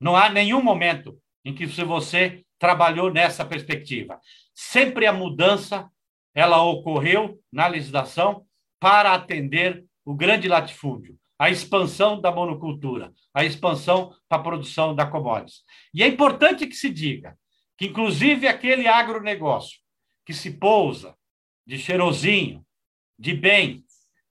[0.00, 4.20] Não há nenhum momento em que você trabalhou nessa perspectiva.
[4.54, 5.88] Sempre a mudança
[6.34, 8.46] ela ocorreu na legislação
[8.80, 15.06] para atender o grande latifúndio, a expansão da monocultura, a expansão para a produção da
[15.06, 15.62] commodities.
[15.92, 17.36] E é importante que se diga
[17.76, 19.78] que, inclusive, aquele agronegócio
[20.24, 21.16] que se pousa
[21.66, 22.64] de cheirosinho,
[23.18, 23.84] de bem,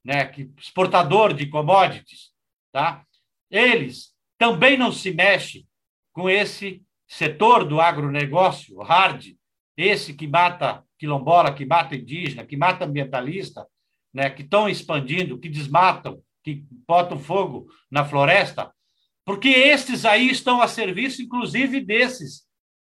[0.03, 2.31] né, que, exportador de commodities,
[2.71, 3.05] tá?
[3.49, 5.67] eles também não se mexem
[6.13, 9.23] com esse setor do agronegócio, hard,
[9.75, 13.65] esse que mata quilombola, que mata indígena, que mata ambientalista,
[14.13, 18.71] né, que estão expandindo, que desmatam, que botam fogo na floresta,
[19.25, 22.43] porque estes aí estão a serviço, inclusive, desses,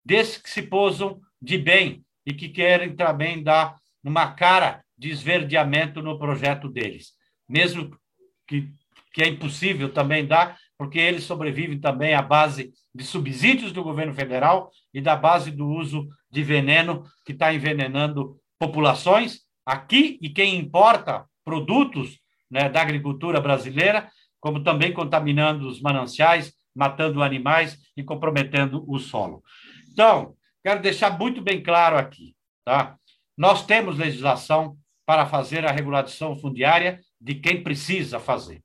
[0.04, 6.02] desses que se posam de bem e que querem também dar uma cara de esverdeamento
[6.02, 7.12] no projeto deles,
[7.48, 7.98] mesmo
[8.46, 8.70] que,
[9.12, 14.14] que é impossível também dar, porque eles sobrevivem também à base de subsídios do governo
[14.14, 20.56] federal e da base do uso de veneno que está envenenando populações aqui e quem
[20.56, 22.20] importa produtos
[22.50, 24.08] né, da agricultura brasileira,
[24.40, 29.42] como também contaminando os mananciais, matando animais e comprometendo o solo.
[29.90, 32.96] Então, quero deixar muito bem claro aqui, tá?
[33.36, 38.62] Nós temos legislação para fazer a regulação fundiária de quem precisa fazer.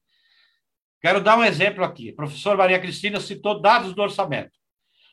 [1.03, 2.11] Quero dar um exemplo aqui.
[2.11, 4.57] A professora Maria Cristina citou dados do orçamento.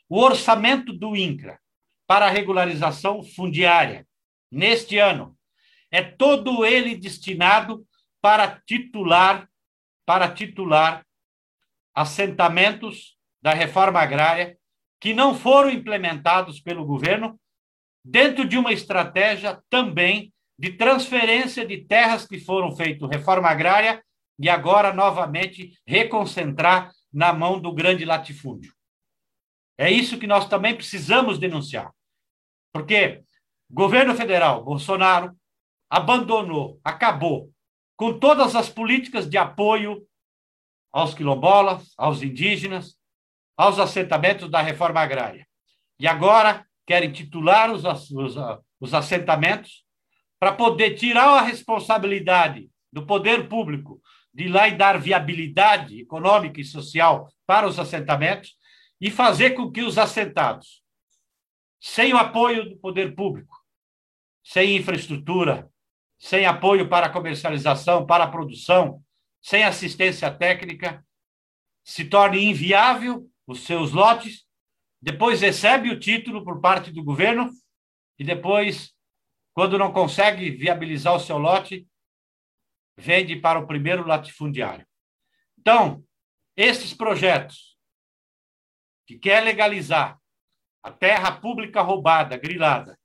[0.08, 1.58] O orçamento do INCRA
[2.06, 4.06] para a regularização fundiária
[4.48, 5.36] neste ano
[5.90, 7.84] é todo ele destinado
[8.22, 9.48] para titular
[10.06, 11.04] para titular
[11.92, 14.56] assentamentos da reforma agrária
[15.00, 17.40] que não foram implementados pelo governo
[18.04, 24.02] dentro de uma estratégia também de transferência de terras que foram feitas reforma agrária
[24.40, 28.74] e agora novamente reconcentrar na mão do grande latifúndio.
[29.76, 31.92] É isso que nós também precisamos denunciar.
[32.72, 33.22] Porque
[33.70, 35.36] governo federal, Bolsonaro,
[35.90, 37.52] abandonou, acabou
[37.96, 40.06] com todas as políticas de apoio
[40.90, 42.96] aos quilombolas, aos indígenas,
[43.56, 45.46] aos assentamentos da reforma agrária.
[45.98, 48.36] E agora querem titular os, os,
[48.80, 49.84] os assentamentos
[50.38, 54.00] para poder tirar a responsabilidade do poder público
[54.32, 58.56] de lá e dar viabilidade econômica e social para os assentamentos
[59.00, 60.82] e fazer com que os assentados,
[61.80, 63.56] sem o apoio do poder público,
[64.44, 65.70] sem infraestrutura,
[66.18, 69.02] sem apoio para a comercialização, para a produção,
[69.40, 71.04] sem assistência técnica,
[71.82, 74.44] se torne inviável os seus lotes,
[75.00, 77.50] depois recebe o título por parte do governo
[78.18, 78.92] e depois,
[79.54, 81.86] quando não consegue viabilizar o seu lote,
[83.00, 84.86] vende para o primeiro latifundiário.
[85.58, 86.04] Então,
[86.56, 87.76] esses projetos
[89.06, 90.18] que quer legalizar
[90.82, 92.98] a terra pública roubada, grilada,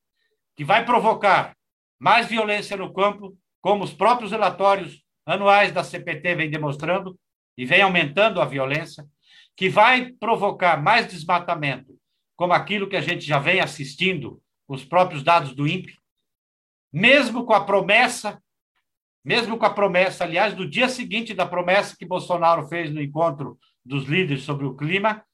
[0.55, 1.55] que vai provocar
[1.99, 7.17] mais violência no campo, como os próprios relatórios anuais da CPT vêm demonstrando,
[7.57, 9.07] e vem aumentando a violência,
[9.55, 11.97] que vai provocar mais desmatamento,
[12.35, 15.97] como aquilo que a gente já vem assistindo, os próprios dados do INPE,
[16.91, 18.41] mesmo com a promessa
[19.25, 23.57] mesmo com a promessa, aliás, do dia seguinte da promessa que Bolsonaro fez no encontro
[23.83, 25.25] dos líderes sobre o clima,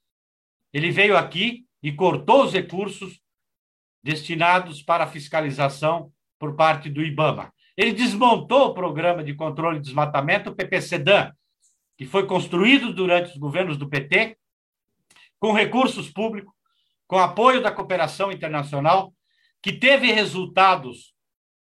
[0.72, 3.20] ele veio aqui e cortou os recursos
[4.02, 7.52] destinados para fiscalização por parte do IBAMA.
[7.76, 11.30] Ele desmontou o programa de controle de desmatamento, o PPCDAN,
[11.98, 14.38] que foi construído durante os governos do PT,
[15.38, 16.52] com recursos públicos,
[17.06, 19.12] com apoio da cooperação internacional,
[19.60, 21.11] que teve resultados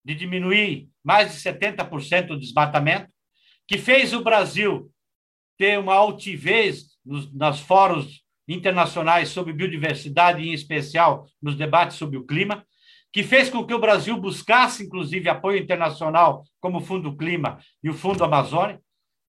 [0.06, 3.10] de diminuir mais de 70% do desmatamento,
[3.68, 4.92] que fez o Brasil
[5.58, 12.26] ter uma altivez nos, nos fóruns internacionais sobre biodiversidade, em especial nos debates sobre o
[12.26, 12.64] clima,
[13.12, 17.90] que fez com que o Brasil buscasse, inclusive, apoio internacional, como o Fundo Clima e
[17.90, 18.80] o Fundo Amazônia.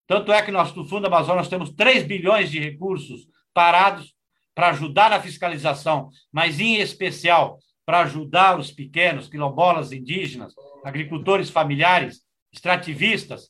[0.07, 4.15] Tanto é que nós, no Fundo Amazônia, nós temos 3 bilhões de recursos parados
[4.55, 10.53] para ajudar na fiscalização, mas, em especial, para ajudar os pequenos, quilombolas, indígenas,
[10.85, 12.23] agricultores familiares,
[12.53, 13.49] extrativistas,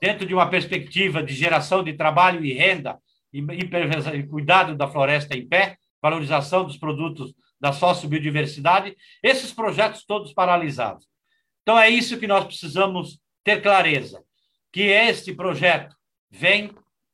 [0.00, 2.96] dentro de uma perspectiva de geração de trabalho e renda
[3.32, 3.42] e,
[4.26, 11.06] cuidado da floresta em pé, valorização dos produtos da sociobiodiversidade, esses projetos todos paralisados.
[11.62, 14.22] Então, é isso que nós precisamos ter clareza,
[14.72, 15.94] que este projeto
[16.30, 16.72] vem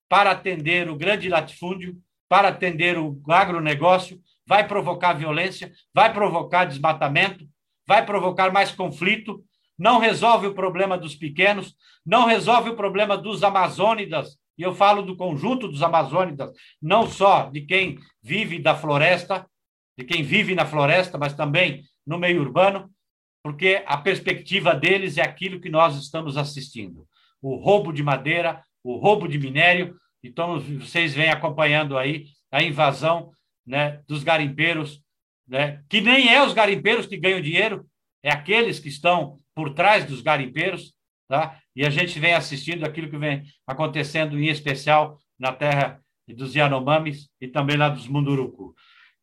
[0.08, 1.96] para atender o grande latifúndio,
[2.28, 7.44] para atender o agronegócio, vai provocar violência, vai provocar desmatamento,
[7.86, 9.42] vai provocar mais conflito,
[9.78, 11.74] não resolve o problema dos pequenos,
[12.04, 17.50] não resolve o problema dos amazônidas, e eu falo do conjunto dos amazônidas, não só
[17.50, 19.46] de quem vive da floresta,
[19.98, 22.90] de quem vive na floresta, mas também no meio urbano,
[23.42, 27.06] porque a perspectiva deles é aquilo que nós estamos assistindo:
[27.40, 29.96] o roubo de madeira, o roubo de minério.
[30.22, 33.30] Então, vocês vêm acompanhando aí a invasão
[33.66, 35.02] né, dos garimpeiros,
[35.46, 37.86] né, que nem é os garimpeiros que ganham dinheiro,
[38.22, 40.94] é aqueles que estão por trás dos garimpeiros,
[41.28, 41.58] tá?
[41.74, 47.28] E a gente vem assistindo aquilo que vem acontecendo, em especial na terra dos Yanomamis
[47.40, 48.74] e também lá dos Munduruku.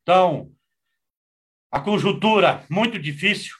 [0.02, 0.50] Então,
[1.70, 3.54] a conjuntura muito difícil,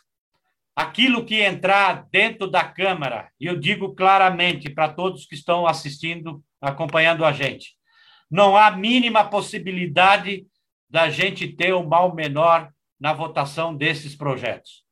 [0.75, 6.43] aquilo que entrar dentro da Câmara, e eu digo claramente para todos que estão assistindo,
[6.61, 7.77] acompanhando a gente,
[8.31, 10.47] não há mínima possibilidade
[10.89, 12.71] da gente ter um mal menor
[13.01, 14.85] na votação desses projetos.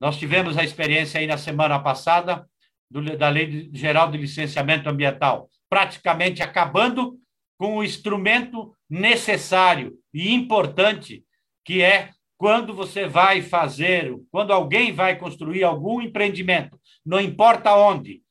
[0.00, 2.48] Nós tivemos a experiência aí na semana passada
[2.90, 7.18] do, da Lei Geral de Licenciamento Ambiental, praticamente acabando
[7.58, 11.24] com o instrumento necessário e importante
[11.64, 18.22] que é quando você vai fazer, quando alguém vai construir algum empreendimento, não importa onde,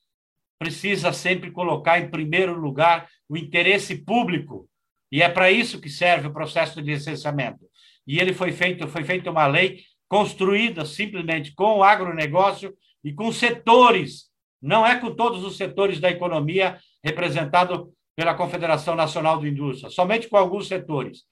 [0.58, 4.68] precisa sempre colocar em primeiro lugar o interesse público.
[5.14, 7.64] E é para isso que serve o processo de licenciamento.
[8.04, 13.30] E ele foi feito, foi feita uma lei construída simplesmente com o agronegócio e com
[13.30, 14.28] setores,
[14.60, 20.28] não é com todos os setores da economia representado pela Confederação Nacional de Indústria, somente
[20.28, 21.22] com alguns setores.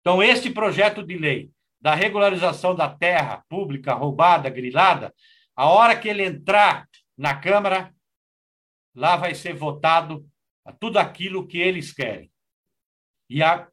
[0.00, 5.12] Então, este projeto de lei da regularização da terra pública roubada, grilada,
[5.56, 6.88] a hora que ele entrar
[7.18, 7.92] na Câmara,
[8.94, 10.24] lá vai ser votado
[10.78, 12.32] tudo aquilo que eles querem.
[13.28, 13.66] E, a,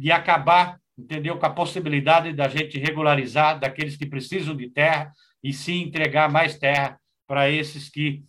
[0.00, 5.52] e acabar, entendeu, com a possibilidade da gente regularizar daqueles que precisam de terra e
[5.52, 8.24] sim entregar mais terra para esses que,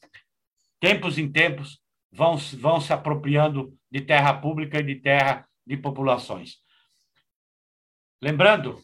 [0.80, 6.58] tempos em tempos, vão, vão se apropriando de terra pública e de terra de populações.
[8.22, 8.82] Lembrando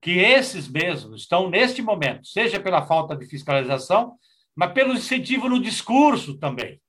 [0.00, 4.18] que esses mesmos estão, neste momento, seja pela falta de fiscalização,
[4.54, 6.80] mas pelo incentivo no discurso também.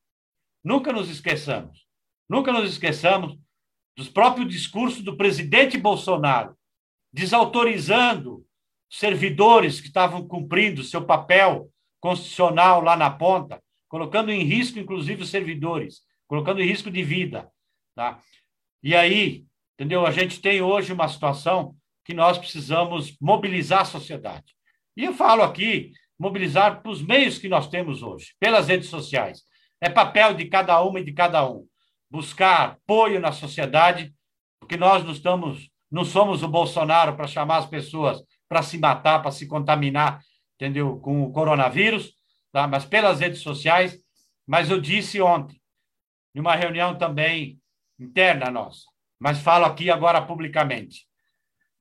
[0.63, 1.85] Nunca nos esqueçamos,
[2.27, 3.37] nunca nos esqueçamos
[3.95, 6.55] dos próprios discursos do presidente Bolsonaro,
[7.11, 8.45] desautorizando
[8.89, 11.69] servidores que estavam cumprindo seu papel
[11.99, 17.49] constitucional lá na ponta, colocando em risco, inclusive, os servidores, colocando em risco de vida.
[17.95, 18.19] Tá?
[18.81, 20.05] E aí, entendeu?
[20.05, 24.55] A gente tem hoje uma situação que nós precisamos mobilizar a sociedade.
[24.97, 29.43] E eu falo aqui, mobilizar para os meios que nós temos hoje, pelas redes sociais.
[29.79, 31.67] É papel de cada uma e de cada um
[32.13, 34.13] buscar apoio na sociedade,
[34.59, 39.23] porque nós não estamos, não somos o Bolsonaro para chamar as pessoas para se matar,
[39.23, 40.21] para se contaminar,
[40.53, 42.13] entendeu, com o coronavírus,
[42.51, 42.67] tá?
[42.67, 43.97] Mas pelas redes sociais.
[44.45, 45.59] Mas eu disse ontem,
[46.35, 47.59] em uma reunião também
[47.99, 48.85] interna nossa,
[49.19, 51.07] mas falo aqui agora publicamente.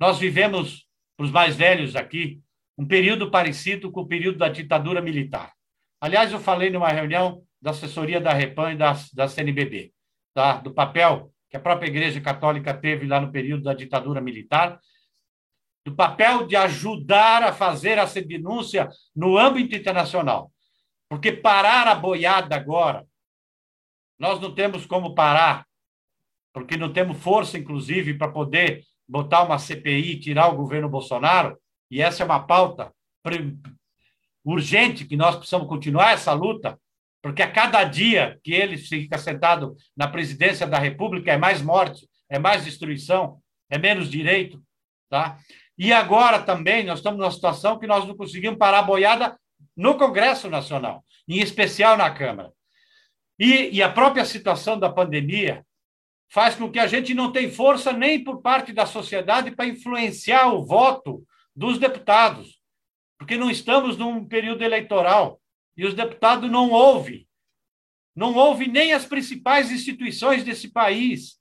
[0.00, 2.40] Nós vivemos, para os mais velhos aqui,
[2.78, 5.52] um período parecido com o período da ditadura militar.
[6.00, 9.92] Aliás, eu falei numa reunião da assessoria da REPAM e da, da CNBB,
[10.62, 14.80] do papel que a própria Igreja Católica teve lá no período da ditadura militar,
[15.84, 20.50] do papel de ajudar a fazer essa denúncia no âmbito internacional.
[21.08, 23.06] Porque parar a boiada agora,
[24.18, 25.66] nós não temos como parar,
[26.54, 31.58] porque não temos força, inclusive, para poder botar uma CPI, tirar o governo Bolsonaro,
[31.90, 32.94] e essa é uma pauta
[34.44, 36.80] urgente que nós precisamos continuar essa luta,
[37.22, 42.08] porque a cada dia que ele fica sentado na presidência da República é mais morte,
[42.28, 44.60] é mais destruição, é menos direito,
[45.08, 45.38] tá?
[45.78, 49.38] E agora também nós estamos numa situação que nós não conseguimos parar a boiada
[49.76, 52.52] no Congresso Nacional, em especial na Câmara.
[53.38, 55.64] E, e a própria situação da pandemia
[56.28, 60.52] faz com que a gente não tenha força nem por parte da sociedade para influenciar
[60.52, 61.22] o voto
[61.54, 62.60] dos deputados,
[63.18, 65.41] porque não estamos num período eleitoral
[65.76, 67.26] e os deputados não ouvem.
[68.14, 71.40] Não ouvem nem as principais instituições desse país,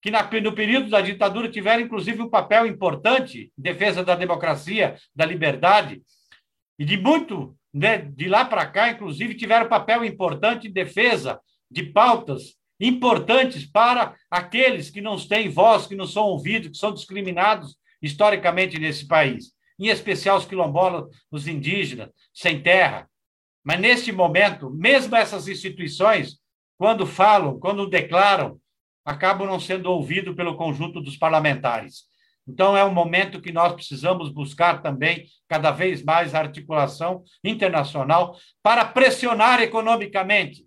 [0.00, 5.26] que no período da ditadura tiveram, inclusive, um papel importante em defesa da democracia, da
[5.26, 6.02] liberdade,
[6.78, 11.82] e de muito, né, de lá para cá, inclusive, tiveram papel importante em defesa de
[11.82, 17.76] pautas importantes para aqueles que não têm voz, que não são ouvidos, que são discriminados
[18.00, 23.08] historicamente nesse país, em especial os quilombolas, os indígenas, sem terra.
[23.66, 26.38] Mas neste momento, mesmo essas instituições,
[26.78, 28.60] quando falam, quando declaram,
[29.04, 32.04] acabam não sendo ouvidos pelo conjunto dos parlamentares.
[32.46, 38.38] Então, é um momento que nós precisamos buscar também cada vez mais a articulação internacional
[38.62, 40.64] para pressionar economicamente,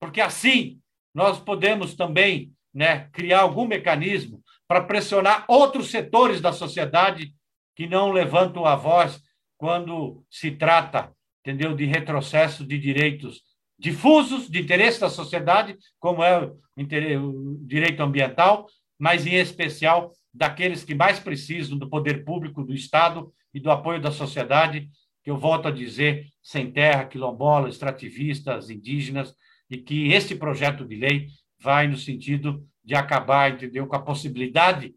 [0.00, 0.80] porque assim
[1.14, 7.34] nós podemos também né, criar algum mecanismo para pressionar outros setores da sociedade
[7.74, 9.20] que não levantam a voz
[9.58, 11.14] quando se trata,
[11.46, 13.42] entendeu, de retrocesso de direitos
[13.78, 18.66] difusos, de interesse da sociedade, como é o direito ambiental,
[18.98, 24.00] mas em especial daqueles que mais precisam do poder público, do Estado e do apoio
[24.00, 24.88] da sociedade,
[25.22, 29.34] que eu volto a dizer, sem terra, quilombolas, extrativistas, indígenas,
[29.70, 31.28] e que este projeto de lei
[31.60, 34.94] vai no sentido de acabar, entendeu, com a possibilidade,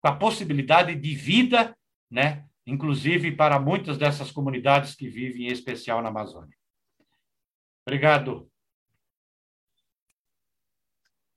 [0.00, 1.76] com a possibilidade de vida,
[2.10, 6.56] né, inclusive para muitas dessas comunidades que vivem em especial na Amazônia.
[7.86, 8.50] Obrigado.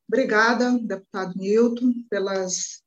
[0.08, 2.84] Obrigada, deputado Newton, pelas,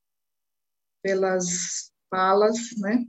[1.02, 3.04] pelas falas, né?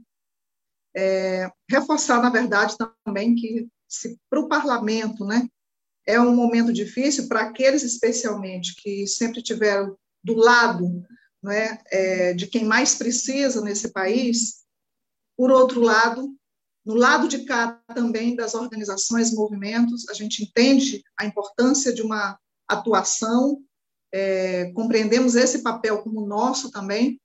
[0.96, 2.74] É, reforçar, na verdade,
[3.04, 3.68] também que
[4.28, 5.48] para o parlamento, né,
[6.04, 11.06] é um momento difícil para aqueles especialmente que sempre tiveram do lado,
[11.42, 14.64] né, é, de quem mais precisa nesse país.
[15.38, 16.34] Por outro lado,
[16.84, 22.36] no lado de cá também das organizações, movimentos, a gente entende a importância de uma
[22.66, 23.62] atuação,
[24.12, 27.20] é, compreendemos esse papel como nosso também,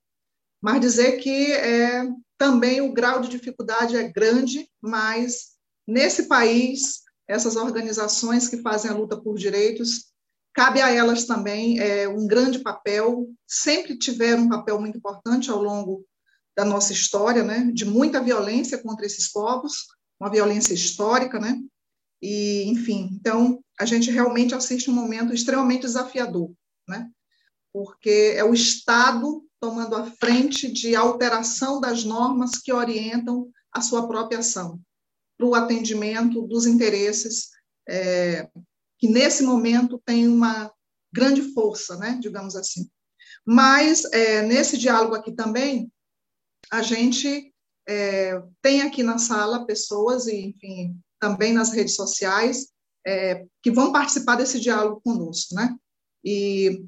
[0.61, 2.07] mas dizer que é,
[2.38, 5.53] também o grau de dificuldade é grande, mas
[5.88, 10.11] nesse país, essas organizações que fazem a luta por direitos,
[10.53, 15.64] cabe a elas também é, um grande papel, sempre tiveram um papel muito importante ao
[15.64, 16.05] longo
[16.55, 19.87] da nossa história, né, de muita violência contra esses povos,
[20.19, 21.59] uma violência histórica, né,
[22.21, 26.51] e, enfim, então, a gente realmente assiste um momento extremamente desafiador,
[26.87, 27.09] né,
[27.73, 34.07] porque é o Estado tomando a frente de alteração das normas que orientam a sua
[34.07, 34.79] própria ação,
[35.37, 37.49] para o atendimento dos interesses
[37.87, 38.47] é,
[38.99, 40.71] que, nesse momento, tem uma
[41.11, 42.89] grande força, né, digamos assim.
[43.45, 45.91] Mas, é, nesse diálogo aqui também,
[46.72, 47.53] a gente
[47.88, 52.68] é, tem aqui na sala pessoas, e, enfim, também nas redes sociais,
[53.05, 55.76] é, que vão participar desse diálogo conosco, né?
[56.24, 56.86] E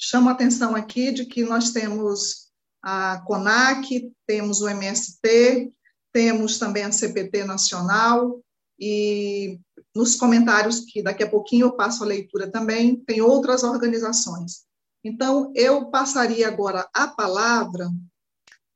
[0.00, 2.48] chamo a atenção aqui de que nós temos
[2.82, 5.72] a CONAC, temos o MST,
[6.12, 8.40] temos também a CPT Nacional,
[8.80, 9.58] e
[9.94, 14.64] nos comentários, que daqui a pouquinho eu passo a leitura também, tem outras organizações.
[15.02, 17.90] Então, eu passaria agora a palavra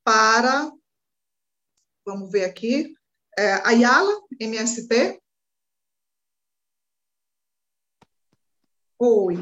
[0.04, 0.70] para,
[2.04, 2.94] vamos ver aqui,
[3.38, 5.20] é, Ayala, MST.
[8.98, 9.36] Oi.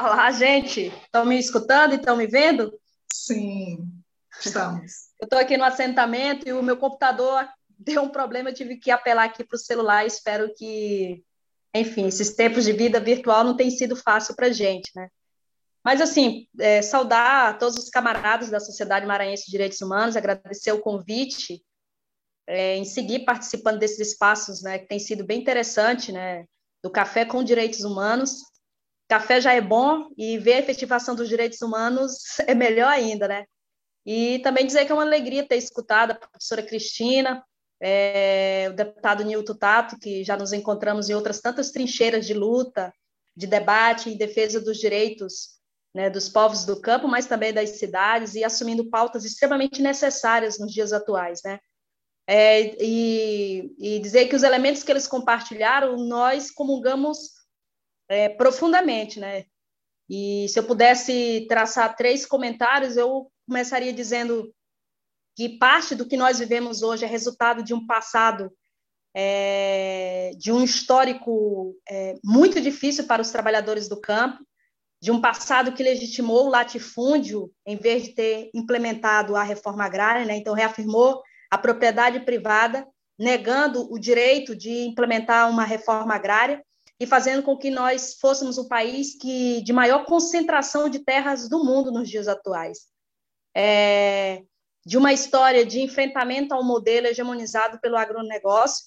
[0.00, 0.86] Olá, gente.
[1.04, 2.72] Estão me escutando e estão me vendo?
[3.12, 3.90] Sim,
[4.40, 5.08] estamos.
[5.20, 7.48] Eu estou aqui no assentamento e o meu computador
[7.78, 10.06] deu um problema, eu tive que apelar aqui para o celular.
[10.06, 11.22] Espero que,
[11.74, 15.08] enfim, esses tempos de vida virtual não tem sido fácil para a gente, né?
[15.84, 20.80] Mas, assim, é, saudar todos os camaradas da Sociedade Maranhense de Direitos Humanos, agradecer o
[20.80, 21.64] convite
[22.46, 26.46] é, em seguir participando desses espaços, né, que tem sido bem interessante, né,
[26.82, 28.42] do Café com Direitos Humanos.
[29.08, 33.44] Café já é bom e ver a efetivação dos direitos humanos é melhor ainda, né?
[34.04, 37.44] E também dizer que é uma alegria ter escutado a professora Cristina,
[37.80, 42.92] é, o deputado Nilton Tato, que já nos encontramos em outras tantas trincheiras de luta,
[43.36, 45.57] de debate em defesa dos direitos
[45.98, 50.72] né, dos povos do campo, mas também das cidades, e assumindo pautas extremamente necessárias nos
[50.72, 51.40] dias atuais.
[51.44, 51.58] Né?
[52.24, 57.32] É, e, e, dizer que os elementos que eles compartilharam, nós comungamos
[58.08, 59.18] é, profundamente.
[59.18, 59.46] Né?
[60.08, 64.54] E se eu pudesse traçar três comentários, eu começaria dizendo
[65.36, 68.52] que parte do que nós vivemos hoje é resultado de um passado
[69.16, 74.46] é, de um histórico é, muito difícil para os trabalhadores do campo,
[75.00, 80.24] de um passado que legitimou o latifúndio em vez de ter implementado a reforma agrária,
[80.24, 80.36] né?
[80.36, 82.86] então reafirmou a propriedade privada,
[83.18, 86.62] negando o direito de implementar uma reforma agrária
[87.00, 91.64] e fazendo com que nós fôssemos o país que de maior concentração de terras do
[91.64, 92.86] mundo nos dias atuais.
[93.56, 94.42] É,
[94.84, 98.86] de uma história de enfrentamento ao modelo hegemonizado pelo agronegócio,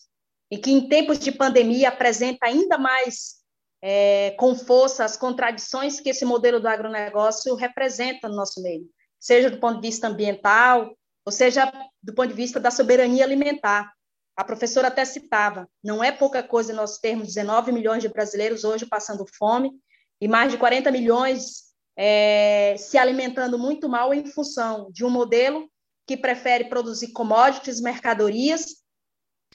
[0.52, 3.41] e que em tempos de pandemia apresenta ainda mais
[3.82, 8.86] é, com força as contradições que esse modelo do agronegócio representa no nosso meio,
[9.20, 11.72] seja do ponto de vista ambiental, ou seja
[12.02, 13.92] do ponto de vista da soberania alimentar.
[14.36, 18.86] A professora até citava, não é pouca coisa nós termos 19 milhões de brasileiros hoje
[18.86, 19.72] passando fome
[20.20, 25.70] e mais de 40 milhões é, se alimentando muito mal em função de um modelo
[26.08, 28.81] que prefere produzir commodities, mercadorias,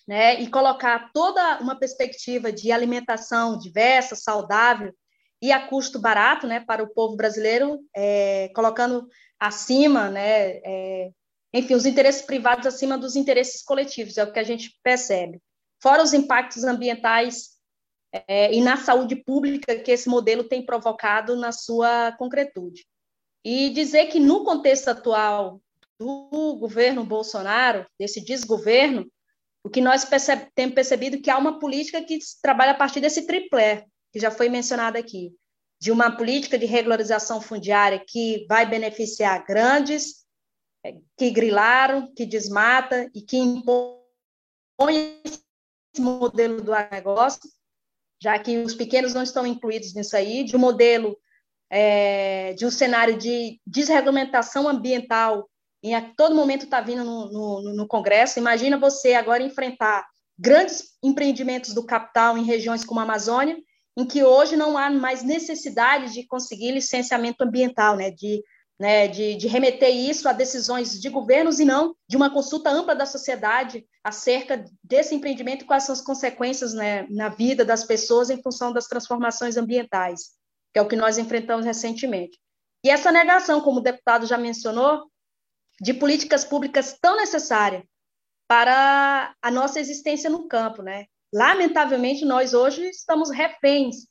[0.07, 4.95] né, e colocar toda uma perspectiva de alimentação diversa, saudável
[5.43, 11.11] e a custo barato, né, para o povo brasileiro, é, colocando acima, né, é,
[11.53, 15.41] enfim, os interesses privados acima dos interesses coletivos, é o que a gente percebe.
[15.83, 17.57] Fora os impactos ambientais
[18.29, 22.87] é, e na saúde pública que esse modelo tem provocado na sua concretude.
[23.45, 25.61] E dizer que no contexto atual
[25.99, 29.11] do governo Bolsonaro, desse desgoverno,
[29.67, 33.27] o que nós percebe, temos percebido que há uma política que trabalha a partir desse
[33.27, 35.35] triplé, que já foi mencionado aqui,
[35.81, 40.25] de uma política de regularização fundiária que vai beneficiar grandes,
[40.85, 43.99] é, que grilaram, que desmata e que impõe
[45.25, 45.43] esse
[45.99, 47.51] modelo do agronegócio,
[48.23, 51.19] já que os pequenos não estão incluídos nisso aí, de um modelo,
[51.69, 55.51] é, de um cenário de desregulamentação ambiental
[55.87, 58.41] e a todo momento está vindo no, no, no, Congresso.
[58.41, 60.05] Imagina você agora enfrentar
[60.37, 63.57] grandes empreendimentos do capital em regiões como a Amazônia,
[63.97, 68.43] em que hoje não há mais necessidade de conseguir licenciamento ambiental, né, de,
[68.77, 72.93] né, de, de remeter isso a decisões de governos e não de uma consulta ampla
[72.93, 78.29] da sociedade acerca desse empreendimento e quais são as consequências né, na vida das pessoas
[78.29, 80.31] em função das transformações ambientais,
[80.73, 82.41] que é o que nós enfrentamos recentemente.
[82.85, 85.05] E essa negação, como o deputado já mencionou,
[85.81, 87.83] de políticas públicas tão necessárias
[88.49, 91.07] para a nossa existência no campo, né?
[91.35, 94.07] Lamentavelmente, nós hoje estamos reféns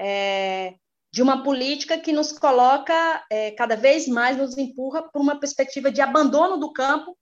[0.00, 0.74] é,
[1.12, 5.90] de uma política que nos coloca é, cada vez mais, nos empurra para uma perspectiva
[5.90, 7.16] de abandono do campo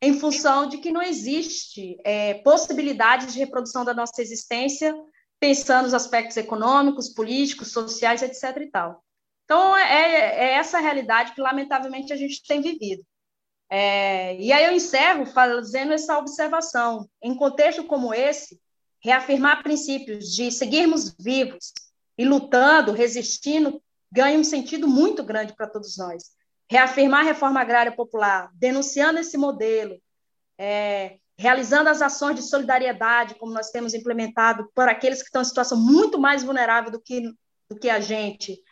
[0.00, 4.94] em função de que não existe é, possibilidade de reprodução da nossa existência,
[5.40, 8.62] pensando nos aspectos econômicos, políticos, sociais, etc.
[8.62, 9.02] e tal.
[9.44, 13.04] Então, é, é essa realidade que, lamentavelmente, a gente tem vivido.
[13.74, 17.08] É, e aí eu encerro fazendo essa observação.
[17.22, 18.60] Em contexto como esse,
[19.02, 21.72] reafirmar princípios de seguirmos vivos
[22.18, 26.22] e lutando, resistindo, ganha um sentido muito grande para todos nós.
[26.70, 29.98] Reafirmar a reforma agrária popular, denunciando esse modelo,
[30.58, 35.46] é, realizando as ações de solidariedade, como nós temos implementado, para aqueles que estão em
[35.46, 37.22] situação muito mais vulnerável do que,
[37.70, 38.62] do que a gente,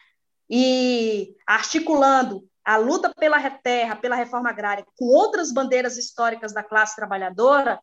[0.50, 6.94] e articulando a luta pela terra, pela reforma agrária, com outras bandeiras históricas da classe
[6.94, 7.80] trabalhadora,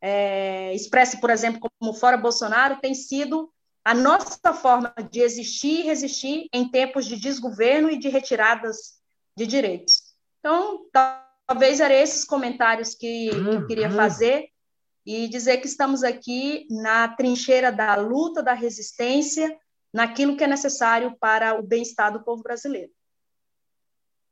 [0.00, 3.52] é, expressa, por exemplo, como Fora Bolsonaro, tem sido
[3.84, 9.00] a nossa forma de existir e resistir em tempos de desgoverno e de retiradas
[9.36, 10.02] de direitos.
[10.38, 10.86] Então,
[11.46, 13.96] talvez eram esses comentários que, que eu queria uhum.
[13.96, 14.48] fazer
[15.04, 19.58] e dizer que estamos aqui na trincheira da luta, da resistência,
[19.92, 22.90] naquilo que é necessário para o bem-estar do povo brasileiro.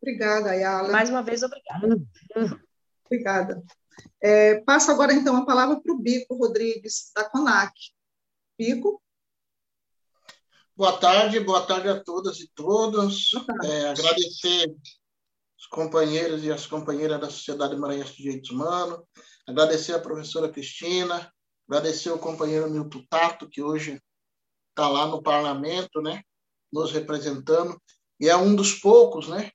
[0.00, 0.88] Obrigada, Ayala.
[0.88, 2.00] Mais uma vez, obrigada.
[3.04, 3.62] Obrigada.
[4.20, 7.72] É, passo agora, então, a palavra para o Bico Rodrigues, da CONAC.
[8.56, 9.02] Bico?
[10.76, 13.32] Boa tarde, boa tarde a todas e todos.
[13.64, 14.72] É, agradecer
[15.58, 19.00] os companheiros e as companheiras da Sociedade Maranhense de Direitos Humanos,
[19.46, 21.32] agradecer a professora Cristina,
[21.68, 24.00] agradecer o companheiro Milton Tato, que hoje
[24.70, 26.22] está lá no parlamento, né,
[26.72, 27.80] nos representando,
[28.20, 29.50] e é um dos poucos, né,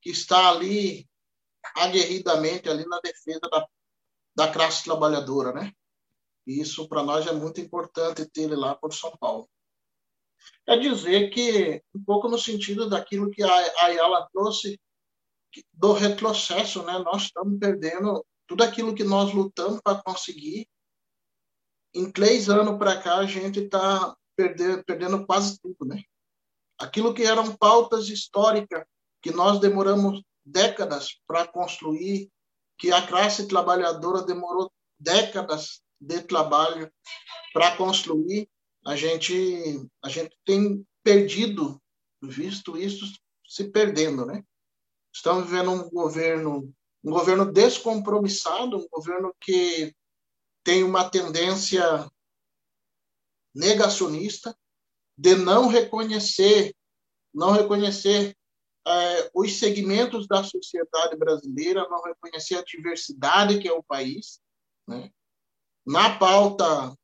[0.00, 1.08] que está ali
[1.76, 3.66] aguerridamente ali na defesa da,
[4.34, 5.72] da classe trabalhadora, né?
[6.46, 9.48] E isso para nós é muito importante ter ele lá por São Paulo.
[10.66, 14.80] É dizer que um pouco no sentido daquilo que a Ayala trouxe
[15.72, 16.98] do retrocesso, né?
[16.98, 20.66] Nós estamos perdendo tudo aquilo que nós lutamos para conseguir.
[21.92, 26.02] Em três anos para cá a gente está perdendo, perdendo quase tudo, né?
[26.78, 28.84] Aquilo que eram pautas históricas
[29.22, 32.30] que nós demoramos décadas para construir,
[32.78, 36.90] que a classe trabalhadora demorou décadas de trabalho
[37.52, 38.48] para construir,
[38.86, 41.80] a gente a gente tem perdido,
[42.22, 43.04] visto isso
[43.46, 44.42] se perdendo, né?
[45.12, 49.94] Estamos vivendo um governo um governo descompromissado, um governo que
[50.62, 51.82] tem uma tendência
[53.54, 54.56] negacionista
[55.16, 56.74] de não reconhecer
[57.32, 58.36] não reconhecer
[58.86, 64.40] é, os segmentos da sociedade brasileira, não reconhecer a diversidade que é o país.
[64.88, 65.10] Né?
[65.86, 66.96] Na pauta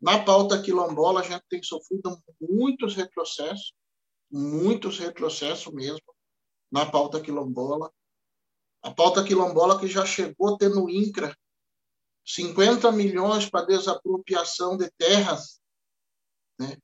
[0.00, 3.74] na pauta quilombola, a gente tem sofrido muitos retrocessos,
[4.30, 6.14] muitos retrocessos mesmo,
[6.70, 7.92] na pauta quilombola.
[8.82, 11.36] A pauta quilombola que já chegou a ter no INCRA
[12.24, 15.60] 50 milhões para desapropriação de terras,
[16.60, 16.76] né?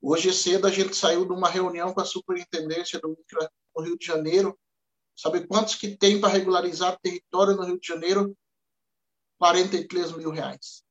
[0.00, 3.98] Hoje cedo a gente saiu de uma reunião com a superintendência do INCRA no Rio
[3.98, 4.58] de Janeiro.
[5.16, 8.36] Sabe quantos que tem para regularizar território no Rio de Janeiro?
[9.38, 10.82] 43 mil reais.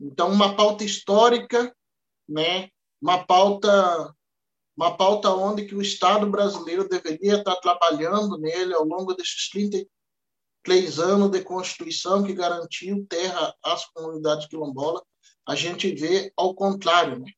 [0.00, 1.74] Então, uma pauta histórica,
[2.28, 2.70] né?
[3.00, 4.14] uma pauta
[4.76, 10.98] uma pauta onde que o Estado brasileiro deveria estar trabalhando nele ao longo desses 33
[10.98, 15.00] anos de Constituição que garantiu terra às comunidades quilombolas,
[15.48, 17.32] a gente vê ao contrário, né?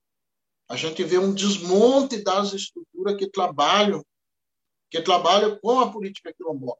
[0.68, 4.04] A gente vê um desmonte das estruturas que trabalham
[4.90, 6.78] que trabalham com a política quilombola.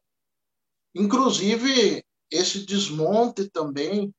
[0.95, 4.15] Inclusive, esse desmonte também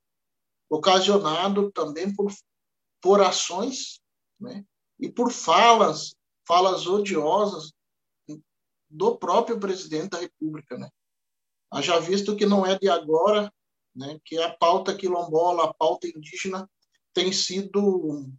[0.70, 2.32] ocasionado também por,
[3.02, 4.00] por ações
[4.40, 4.64] né?
[5.00, 6.16] e por falas,
[6.48, 7.74] falas odiosas
[8.88, 10.78] do próprio presidente da República.
[10.78, 10.90] Né?
[11.72, 13.52] Haja visto que não é de agora
[13.96, 16.70] né, que a pauta quilombola, a pauta indígena,
[17.14, 18.32] tem sido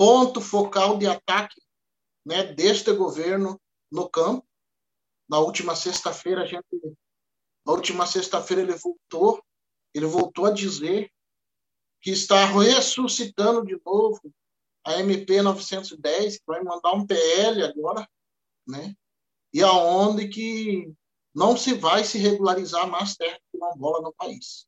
[0.00, 1.60] ponto focal de ataque
[2.24, 3.60] né, deste governo
[3.92, 4.48] no campo.
[5.28, 6.64] Na última sexta-feira, a gente,
[7.66, 9.44] na última sexta-feira ele voltou,
[9.92, 11.12] ele voltou a dizer
[12.00, 14.18] que está ressuscitando de novo
[14.86, 18.08] a MP 910, que vai mandar um PL agora,
[18.66, 18.96] né?
[19.52, 20.94] E aonde que
[21.34, 24.66] não se vai se regularizar mais terra quilombola no país.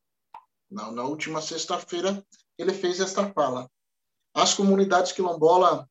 [0.70, 2.22] Na, na última sexta-feira,
[2.58, 3.66] ele fez esta fala.
[4.34, 5.86] As comunidades quilombolas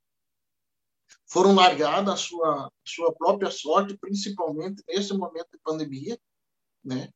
[1.28, 6.20] foram largadas à sua, sua própria sorte, principalmente nesse momento de pandemia.
[6.84, 7.10] Né?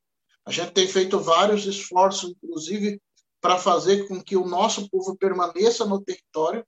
[0.45, 3.01] A gente tem feito vários esforços, inclusive,
[3.41, 6.65] para fazer com que o nosso povo permaneça no território,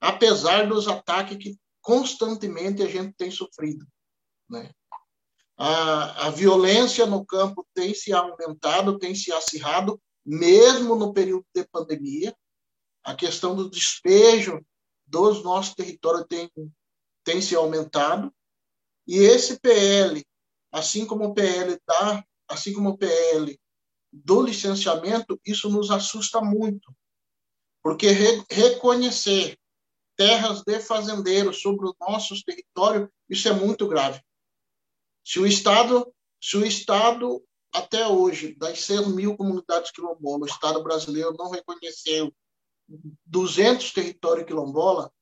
[0.00, 3.86] apesar dos ataques que constantemente a gente tem sofrido.
[4.48, 4.70] Né?
[5.56, 11.66] A, a violência no campo tem se aumentado, tem se acirrado, mesmo no período de
[11.66, 12.36] pandemia.
[13.08, 14.62] A questão do despejo
[15.06, 16.50] dos nossos territórios tem,
[17.24, 18.30] tem se aumentado.
[19.06, 20.22] E esse PL,
[20.70, 23.58] assim como o PL da, assim como o PL
[24.12, 26.94] do licenciamento, isso nos assusta muito,
[27.82, 29.58] porque re reconhecer
[30.14, 34.20] terras de fazendeiros sobre os nossos territórios, isso é muito grave.
[35.24, 37.42] Se o Estado, se o Estado
[37.72, 42.30] até hoje, das 100 mil comunidades quilombolas, o Estado brasileiro não reconheceu
[43.26, 45.12] 200 territórios quilombola,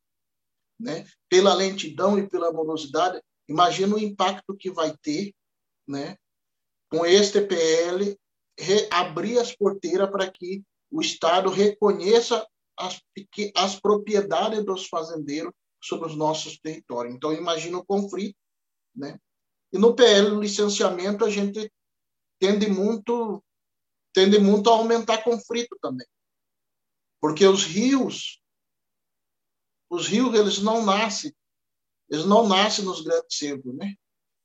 [0.79, 5.35] né, pela lentidão e pela morosidade, imagina o impacto que vai ter,
[5.87, 6.17] né,
[6.91, 8.17] com este PL
[8.91, 12.47] abrir as porteiras para que o Estado reconheça
[12.77, 13.01] as,
[13.55, 15.53] as propriedades dos fazendeiros
[15.83, 17.15] sobre os nossos territórios.
[17.15, 18.37] Então, imagina o conflito.
[18.95, 19.19] Né?
[19.73, 21.71] E no PL, licenciamento, a gente
[22.39, 23.43] tende muito,
[24.13, 26.07] tende muito a aumentar conflito também.
[27.21, 28.41] Porque os rios,
[29.89, 31.35] os rios, eles não nascem,
[32.09, 33.95] eles não nascem nos grandes centros, né?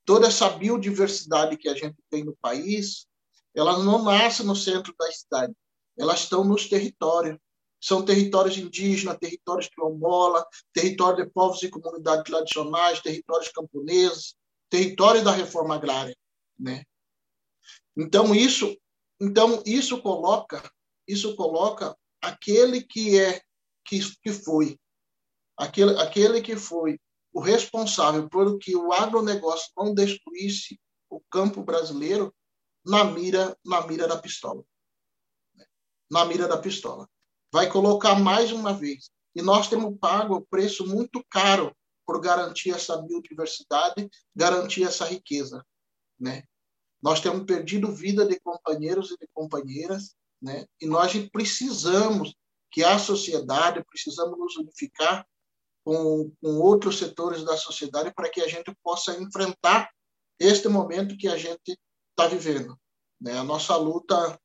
[0.04, 3.06] Toda essa biodiversidade que a gente tem no país,
[3.54, 5.54] elas não nascem no centro da cidade,
[5.98, 7.38] elas estão nos territórios.
[7.80, 14.36] São territórios indígenas, territórios quilombola, território de povos e comunidades tradicionais, territórios camponeses,
[14.70, 16.16] território da reforma agrária,
[16.56, 16.84] né?
[17.96, 18.76] Então isso,
[19.20, 20.62] então isso coloca,
[21.08, 23.42] isso coloca aquele que é
[23.84, 24.78] que, que foi
[25.56, 26.98] aquele, aquele que foi
[27.32, 32.34] o responsável por que o agronegócio não destruísse o campo brasileiro
[32.84, 34.64] na mira, na mira da pistola.
[36.10, 37.08] Na mira da pistola.
[37.50, 39.10] Vai colocar mais uma vez.
[39.34, 45.64] E nós temos pago o preço muito caro por garantir essa biodiversidade, garantir essa riqueza.
[46.18, 46.44] Né?
[47.00, 50.66] Nós temos perdido vida de companheiros e de companheiras, né?
[50.80, 52.34] e nós precisamos
[52.70, 55.26] que a sociedade, precisamos nos unificar
[55.84, 59.90] com, com outros setores da sociedade para que a gente possa enfrentar
[60.38, 61.78] este momento que a gente
[62.10, 62.76] está vivendo.
[63.20, 63.38] Né?
[63.38, 64.38] A nossa luta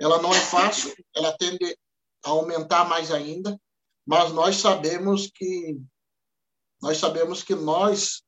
[0.00, 1.76] ela não é fácil, ela tende
[2.24, 3.58] a aumentar mais ainda,
[4.04, 5.80] mas nós sabemos que
[6.82, 8.22] nós sabemos que nós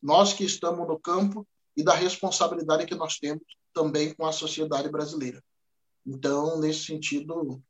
[0.00, 4.88] nós que estamos no campo e da responsabilidade que nós temos também com a sociedade
[4.88, 5.42] brasileira.
[6.06, 7.62] Então, nesse sentido,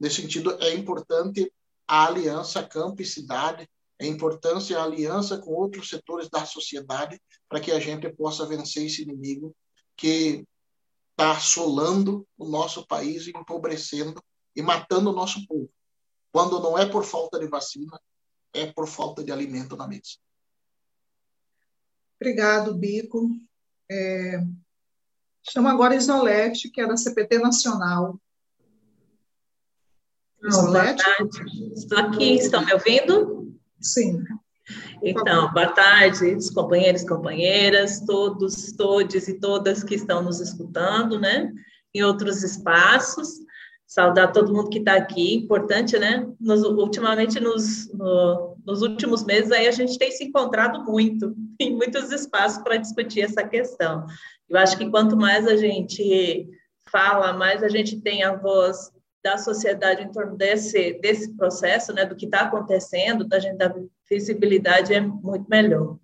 [0.00, 1.52] nesse sentido é importante
[1.86, 3.68] a aliança campo e cidade,
[3.98, 8.86] é importante a aliança com outros setores da sociedade para que a gente possa vencer
[8.86, 9.54] esse inimigo
[9.96, 10.44] que
[11.12, 14.22] está assolando o nosso país, empobrecendo
[14.54, 15.70] e matando o nosso povo.
[16.30, 17.98] Quando não é por falta de vacina,
[18.52, 20.18] é por falta de alimento na mesa.
[22.20, 23.30] Obrigado, Bico.
[23.90, 24.40] É...
[25.50, 28.18] Chamo agora Isolete, que é da CPT Nacional.
[30.42, 31.72] boa tarde.
[31.74, 33.56] Estou aqui, estão me ouvindo?
[33.80, 34.24] Sim.
[35.02, 41.52] Então, boa tarde, companheiros e companheiras, todos, todes e todas que estão nos escutando, né?
[41.94, 43.28] Em outros espaços.
[43.86, 46.26] Saudar todo mundo que está aqui, importante, né?
[46.40, 51.76] Nos, ultimamente, nos, no, nos últimos meses, aí a gente tem se encontrado muito, em
[51.76, 54.04] muitos espaços para discutir essa questão.
[54.48, 56.48] Eu acho que quanto mais a gente
[56.88, 58.92] fala, mais a gente tem a voz
[59.22, 63.74] da sociedade em torno desse, desse processo, né, do que está acontecendo, da gente dar
[64.08, 65.98] visibilidade é muito melhor.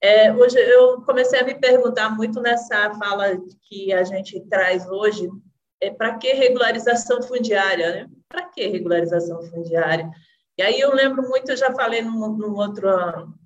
[0.00, 5.28] É, hoje eu comecei a me perguntar muito nessa fala que a gente traz hoje,
[5.80, 7.90] é, para que regularização fundiária?
[7.92, 8.10] Né?
[8.28, 10.08] Para que regularização fundiária?
[10.56, 12.88] E aí eu lembro muito, eu já falei num, num outro,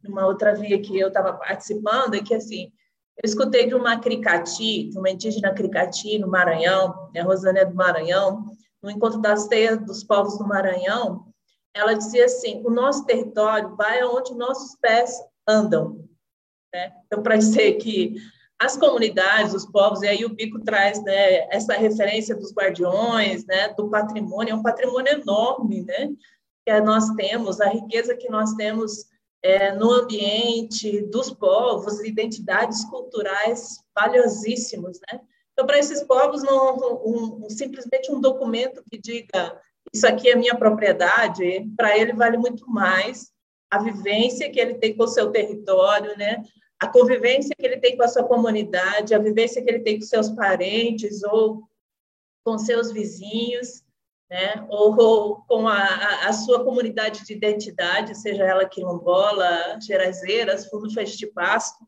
[0.02, 2.70] numa outra via que eu estava participando, é que assim,
[3.16, 7.74] eu escutei de uma cricati, de uma indígena cricati no Maranhão, a Rosane é do
[7.74, 8.44] Maranhão,
[8.82, 11.26] no encontro das teias dos povos do Maranhão,
[11.74, 16.08] ela dizia assim: o nosso território vai aonde nossos pés andam.
[16.72, 16.92] Né?
[17.06, 18.16] Então, para dizer que
[18.58, 23.68] as comunidades, os povos, e aí o Bico traz né, essa referência dos guardiões, né,
[23.74, 26.10] do patrimônio, é um patrimônio enorme né,
[26.64, 29.06] que nós temos, a riqueza que nós temos
[29.43, 35.01] é, no ambiente dos povos, identidades culturais valiosíssimos.
[35.11, 35.20] Né?
[35.53, 39.61] Então, para esses povos, não, um, um, simplesmente um documento que diga
[39.93, 43.30] isso aqui é minha propriedade, para ele vale muito mais
[43.70, 46.43] a vivência que ele tem com o seu território, né?
[46.82, 50.05] a convivência que ele tem com a sua comunidade, a vivência que ele tem com
[50.05, 51.62] seus parentes ou
[52.45, 53.81] com seus vizinhos,
[54.32, 54.66] né?
[54.70, 61.26] ou, ou com a, a, sua comunidade de identidade, seja ela quilombola, gerazeira, fundo de
[61.26, 61.84] pasto.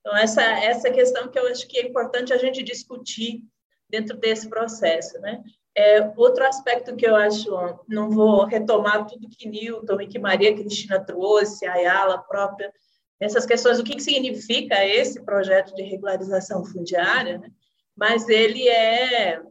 [0.00, 3.42] Então, essa, essa questão que eu acho que é importante a gente discutir
[3.90, 5.42] dentro desse processo, né?
[5.76, 7.50] É, outro aspecto que eu acho,
[7.86, 12.72] não vou retomar tudo que Newton e que Maria Cristina trouxe, a Ayala própria,
[13.20, 17.50] essas questões, o que, que significa esse projeto de regularização fundiária, né?
[17.94, 19.42] mas ele é,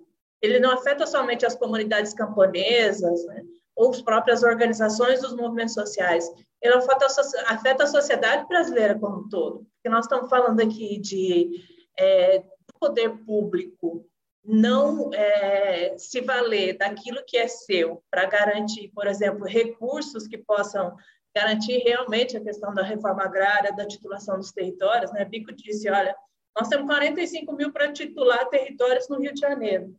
[0.41, 3.43] ele não afeta somente as comunidades camponesas, né?
[3.75, 6.29] ou as próprias organizações dos movimentos sociais,
[6.61, 7.07] ele afeta
[7.47, 11.49] afeta a sociedade brasileira como um todo, porque nós estamos falando aqui de
[11.97, 12.43] é,
[12.79, 14.05] poder público
[14.43, 20.95] não é, se valer daquilo que é seu para garantir, por exemplo, recursos que possam
[21.35, 25.11] garantir realmente a questão da reforma agrária, da titulação dos territórios.
[25.11, 25.23] Né?
[25.25, 26.15] Bico disse, olha,
[26.57, 29.95] nós temos 45 mil para titular territórios no Rio de Janeiro.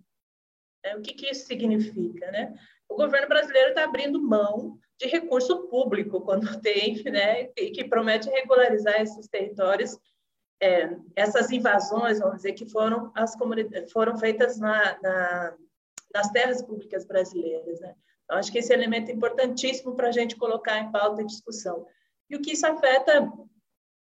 [0.84, 2.30] É, o que, que isso significa?
[2.30, 2.54] Né?
[2.88, 8.28] O governo brasileiro está abrindo mão de recurso público quando tem, né, e que promete
[8.28, 9.98] regularizar esses territórios,
[10.60, 13.34] é, essas invasões, vamos dizer, que foram as
[13.92, 15.56] foram feitas na, na,
[16.14, 17.96] nas terras públicas brasileiras, né?
[18.24, 21.84] Então, acho que esse elemento é importantíssimo para a gente colocar em pauta e discussão.
[22.30, 23.28] E o que isso afeta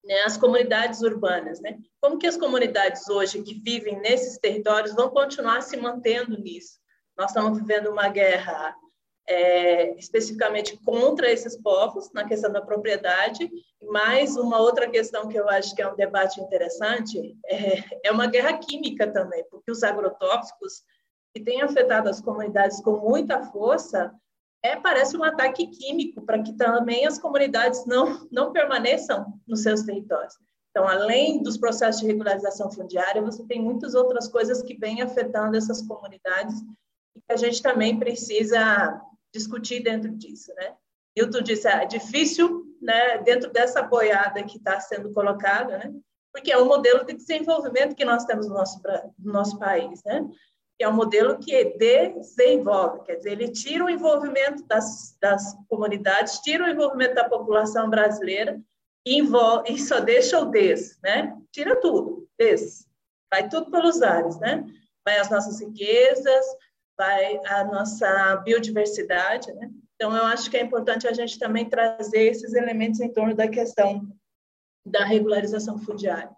[0.04, 1.78] né, as comunidades urbanas, né?
[2.00, 6.78] Como que as comunidades hoje que vivem nesses territórios vão continuar se mantendo nisso?
[7.16, 8.74] Nós estamos vivendo uma guerra
[9.28, 13.50] é, especificamente contra esses povos na questão da propriedade.
[13.90, 18.26] Mais uma outra questão que eu acho que é um debate interessante é, é uma
[18.26, 20.82] guerra química também, porque os agrotóxicos
[21.34, 24.12] que têm afetado as comunidades com muita força
[24.62, 29.82] é parece um ataque químico para que também as comunidades não não permaneçam nos seus
[29.82, 30.34] territórios.
[30.70, 35.56] Então, além dos processos de regularização fundiária, você tem muitas outras coisas que vêm afetando
[35.56, 36.60] essas comunidades
[37.14, 38.98] e que a gente também precisa
[39.34, 40.74] discutir dentro disso, né?
[41.14, 45.92] Hilton disse, é difícil, né, dentro dessa boiada que está sendo colocada, né?
[46.32, 48.80] Porque é um modelo de desenvolvimento que nós temos no nosso,
[49.18, 50.26] no nosso país, né?
[50.82, 56.64] É um modelo que desenvolve, quer dizer, ele tira o envolvimento das, das comunidades, tira
[56.64, 58.60] o envolvimento da população brasileira
[59.06, 61.36] e, envolve, e só deixa o des, né?
[61.50, 62.86] Tira tudo, des.
[63.30, 64.64] Vai tudo pelos ares, né?
[65.04, 66.44] Vai as nossas riquezas,
[66.96, 69.70] vai a nossa biodiversidade, né?
[69.94, 73.48] Então, eu acho que é importante a gente também trazer esses elementos em torno da
[73.48, 74.08] questão
[74.84, 76.30] da regularização fundiária.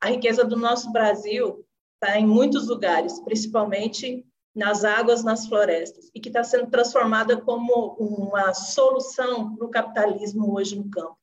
[0.00, 1.65] A riqueza do nosso Brasil
[1.96, 4.24] está em muitos lugares, principalmente
[4.54, 10.54] nas águas, nas florestas, e que está sendo transformada como uma solução para o capitalismo
[10.54, 11.18] hoje no campo.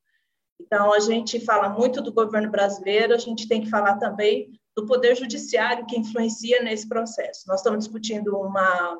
[0.59, 4.86] Então, a gente fala muito do governo brasileiro, a gente tem que falar também do
[4.86, 7.43] Poder Judiciário que influencia nesse processo.
[7.47, 8.99] Nós estamos discutindo uma,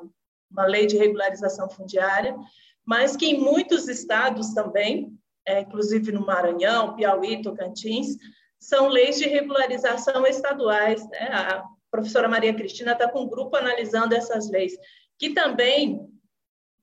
[0.50, 2.36] uma lei de regularização fundiária,
[2.84, 5.16] mas que em muitos estados também,
[5.46, 8.16] é, inclusive no Maranhão, Piauí, Tocantins,
[8.64, 11.06] são leis de regularização estaduais.
[11.10, 11.28] Né?
[11.30, 14.72] A professora Maria Cristina está com um grupo analisando essas leis,
[15.18, 16.08] que também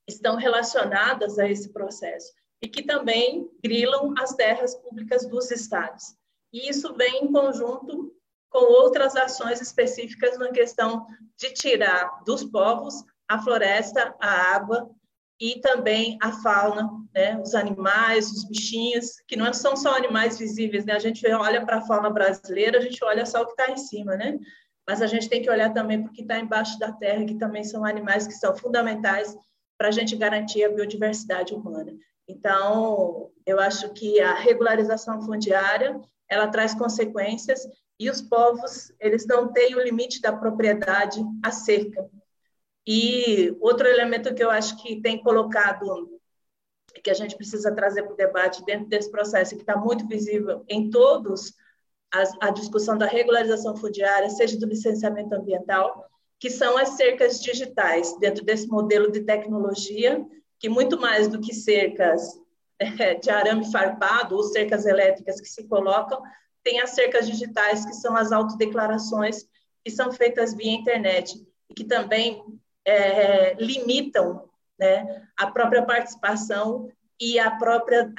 [0.07, 6.15] estão relacionadas a esse processo e que também grilam as terras públicas dos estados.
[6.53, 8.13] E isso vem em conjunto
[8.49, 11.07] com outras ações específicas na questão
[11.37, 14.87] de tirar dos povos a floresta, a água
[15.41, 17.41] e também a fauna, né?
[17.41, 20.93] os animais, os bichinhos, que não são só animais visíveis, né?
[20.93, 23.77] a gente olha para a fauna brasileira, a gente olha só o que está em
[23.77, 24.37] cima, né?
[24.87, 27.39] mas a gente tem que olhar também para o que está embaixo da terra, que
[27.39, 29.35] também são animais que são fundamentais
[29.79, 31.91] para a gente garantir a biodiversidade humana.
[32.27, 37.67] Então, eu acho que a regularização fundiária, ela traz consequências
[37.99, 42.07] e os povos, eles não têm o limite da propriedade a cerca.
[42.87, 46.19] E outro elemento que eu acho que tem colocado,
[47.03, 50.63] que a gente precisa trazer para o debate dentro desse processo, que está muito visível
[50.67, 51.53] em todos
[52.13, 56.05] a, a discussão da regularização fundiária, seja do licenciamento ambiental,
[56.39, 60.25] que são as cercas digitais, dentro desse modelo de tecnologia,
[60.59, 62.21] que muito mais do que cercas
[62.79, 66.21] é, de arame farpado ou cercas elétricas que se colocam,
[66.63, 69.45] tem as cercas digitais, que são as autodeclarações
[69.83, 72.43] que são feitas via internet e que também
[72.85, 78.11] é, limitam né, a própria participação e a própria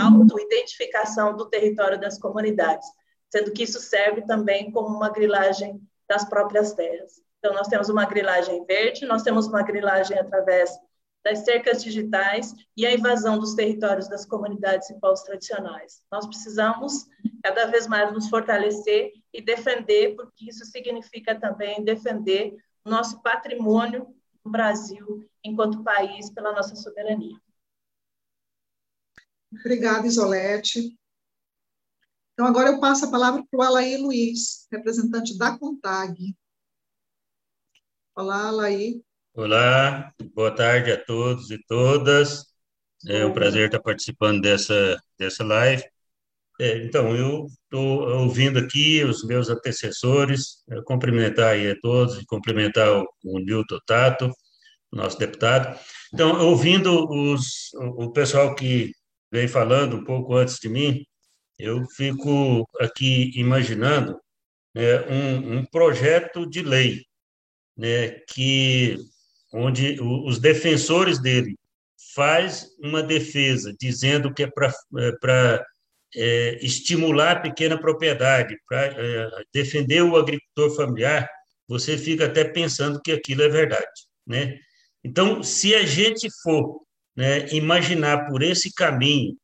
[0.00, 2.88] autoidentificação do território das comunidades,
[3.30, 7.22] sendo que isso serve também como uma grilagem das próprias terras.
[7.38, 10.70] Então, nós temos uma grilagem verde, nós temos uma grilagem através
[11.24, 16.02] das cercas digitais e a invasão dos territórios das comunidades e povos tradicionais.
[16.10, 17.06] Nós precisamos
[17.42, 24.14] cada vez mais nos fortalecer e defender, porque isso significa também defender nosso patrimônio
[24.44, 27.36] do Brasil enquanto país pela nossa soberania.
[29.52, 30.96] Obrigada, Isolete.
[32.32, 36.34] Então, agora eu passo a palavra para o Alaí Luiz, representante da CONTAG.
[38.14, 39.02] Olá, Alaí.
[39.34, 42.46] Olá, boa tarde a todos e todas.
[43.06, 45.84] É um prazer estar participando dessa, dessa live.
[46.60, 52.26] É, então, eu estou ouvindo aqui os meus antecessores, é, cumprimentar aí a todos e
[52.26, 54.30] cumprimentar o, o Nilton Tato,
[54.92, 55.78] nosso deputado.
[56.12, 58.92] Então, ouvindo os, o pessoal que
[59.30, 61.04] veio falando um pouco antes de mim,
[61.58, 64.18] eu fico aqui imaginando
[64.74, 67.02] né, um, um, projeto de lei
[67.76, 68.98] né, que
[69.54, 71.56] onde os defensores dele
[72.14, 75.64] faz uma defesa dizendo que é para
[76.14, 81.28] é, estimular a pequena propriedade, para é, defender o agricultor familiar,
[81.68, 83.86] você fica até pensando que aquilo é verdade,
[84.26, 84.58] né?
[85.04, 86.82] Então, se a gente for
[87.16, 89.36] né, imaginar por esse caminho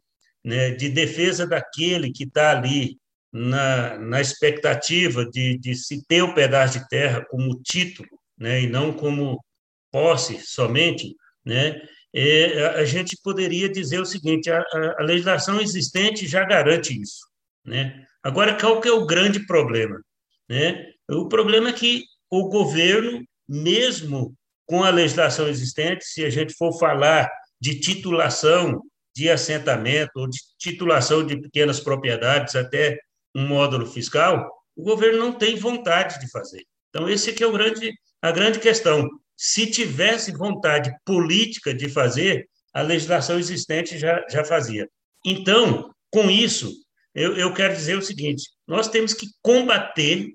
[0.45, 2.97] né, de defesa daquele que está ali
[3.33, 8.67] na, na expectativa de, de se ter o pedaço de terra como título, né, e
[8.69, 9.43] não como
[9.91, 11.15] posse somente,
[11.45, 11.81] né,
[12.21, 14.61] é, a gente poderia dizer o seguinte: a,
[14.99, 17.27] a, legislação existente já garante isso.
[17.65, 18.05] Né?
[18.23, 20.01] Agora, qual que é o grande problema?
[20.49, 20.91] Né?
[21.09, 24.35] O problema é que o governo, mesmo
[24.67, 27.31] com a legislação existente, se a gente for falar
[27.61, 28.83] de titulação
[29.15, 32.99] de assentamento ou de titulação de pequenas propriedades até
[33.35, 36.65] um módulo fiscal, o governo não tem vontade de fazer.
[36.91, 39.09] Então, esse aqui é o grande, a grande questão.
[39.41, 44.91] Se tivesse vontade política de fazer, a legislação existente já, já fazia.
[45.25, 46.73] Então, com isso,
[47.15, 50.33] eu, eu quero dizer o seguinte: nós temos que combater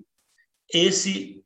[0.72, 1.42] esse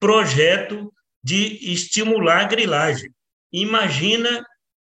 [0.00, 0.92] projeto
[1.22, 3.10] de estimular a grilagem.
[3.52, 4.44] Imagina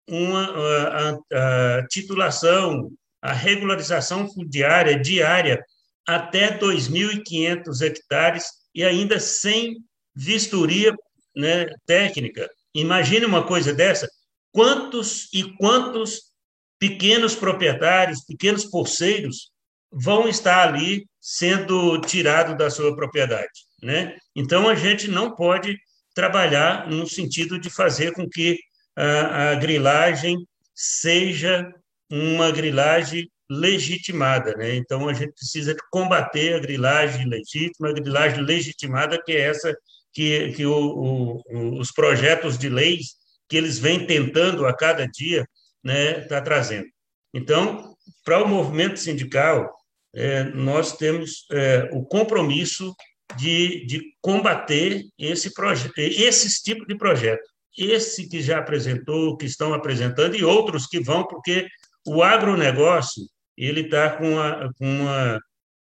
[0.08, 5.64] uma, a, a, titulação, a regularização fundiária diária
[6.06, 9.76] até 2.500 hectares e ainda sem
[10.14, 10.94] vistoria
[11.38, 12.50] né, técnica.
[12.74, 14.08] Imagine uma coisa dessa.
[14.52, 16.32] Quantos e quantos
[16.80, 19.52] pequenos proprietários, pequenos poceiros
[19.90, 24.16] vão estar ali sendo tirados da sua propriedade, né?
[24.34, 25.78] Então a gente não pode
[26.14, 28.58] trabalhar no sentido de fazer com que
[28.96, 30.36] a, a grilagem
[30.74, 31.72] seja
[32.10, 34.74] uma grilagem legitimada, né?
[34.74, 39.76] Então a gente precisa combater a grilagem legítima, a grilagem legitimada que é essa
[40.18, 43.14] que, que o, o, os projetos de leis
[43.48, 45.46] que eles vêm tentando a cada dia,
[45.82, 46.88] né, tá trazendo.
[47.32, 49.72] Então, para o movimento sindical,
[50.12, 52.92] é, nós temos é, o compromisso
[53.36, 55.52] de, de combater esse
[55.96, 57.46] esses tipos de projeto.
[57.78, 61.68] Esse que já apresentou, que estão apresentando, e outros que vão, porque
[62.04, 63.22] o agronegócio
[63.56, 65.40] ele está com, uma, com uma,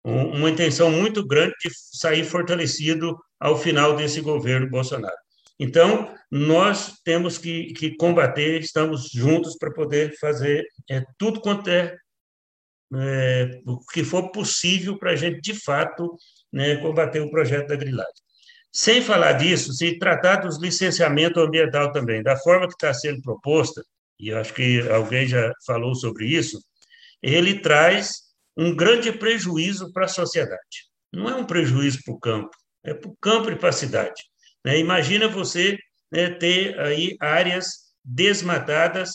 [0.05, 5.17] uma intenção muito grande de sair fortalecido ao final desse governo Bolsonaro.
[5.59, 11.97] Então, nós temos que, que combater, estamos juntos para poder fazer é, tudo quanto é,
[12.95, 16.17] é, o que for possível para a gente, de fato,
[16.53, 18.13] né, combater o projeto da grilagem.
[18.73, 23.83] Sem falar disso, se tratar dos licenciamento ambiental também, da forma que está sendo proposta,
[24.21, 26.61] e acho que alguém já falou sobre isso,
[27.23, 28.27] ele traz
[28.57, 30.91] um grande prejuízo para a sociedade.
[31.13, 32.51] Não é um prejuízo para o campo,
[32.87, 34.23] é para o campo e para a cidade.
[34.65, 34.79] Né?
[34.79, 35.79] Imagina você
[36.11, 39.11] né, ter aí áreas desmatadas,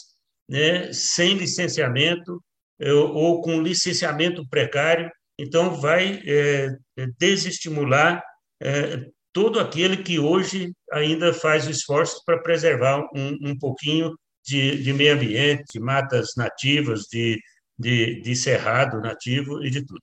[0.47, 2.43] né, sem licenciamento
[2.79, 6.69] ou, ou, com licenciamento precário, então vai é,
[7.17, 8.21] desestimular
[8.61, 14.13] é, todo aquele que hoje ainda faz o esforço para preservar um, um pouquinho
[14.45, 17.39] de, de, meio ambiente, de matas nativas, de,
[17.77, 20.01] de, de cerrado nativo e de tudo.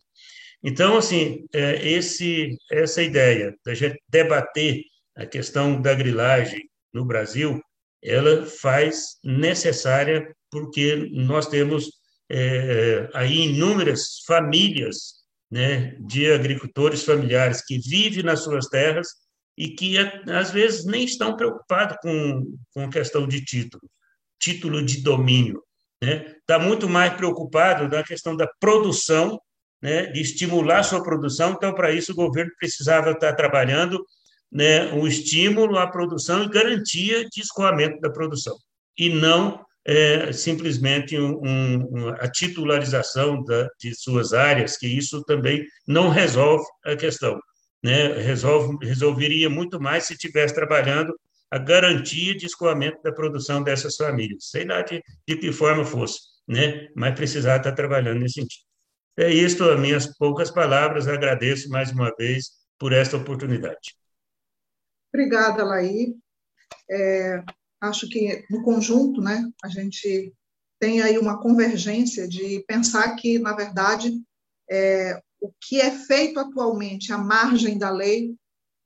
[0.62, 4.82] Então, assim, é, esse, essa ideia da gente debater
[5.16, 7.60] a questão da grilagem no Brasil,
[8.02, 11.90] ela faz necessária porque nós temos
[12.30, 15.18] é, aí inúmeras famílias
[15.51, 19.09] né, de agricultores familiares que vivem nas suas terras
[19.56, 23.90] e que às vezes nem estão preocupados com, com a questão de título,
[24.39, 25.62] título de domínio.
[26.02, 26.36] Né?
[26.39, 29.40] Está muito mais preocupado na questão da produção,
[29.80, 31.52] né, de estimular sua produção.
[31.52, 34.05] Então, para isso, o governo precisava estar trabalhando
[34.50, 38.56] né, um estímulo à produção e garantia de escoamento da produção,
[38.98, 45.64] e não é, simplesmente um, um, a titularização da, de suas áreas, que isso também
[45.86, 47.40] não resolve a questão.
[47.82, 48.09] Né?
[48.20, 51.14] Resolve, resolveria muito mais se estivesse trabalhando
[51.50, 56.18] a garantia de escoamento da produção dessas famílias, sei lá de, de que forma fosse,
[56.46, 56.88] né?
[56.94, 58.68] mas precisar estar trabalhando nesse sentido.
[59.20, 63.97] É isto, as minhas poucas palavras, agradeço mais uma vez por esta oportunidade.
[65.12, 66.15] Obrigada, Laí.
[66.89, 67.43] É,
[67.81, 70.32] acho que, no conjunto, né, a gente
[70.78, 74.23] tem aí uma convergência de pensar que, na verdade,
[74.70, 78.36] é, o que é feito atualmente à margem da lei,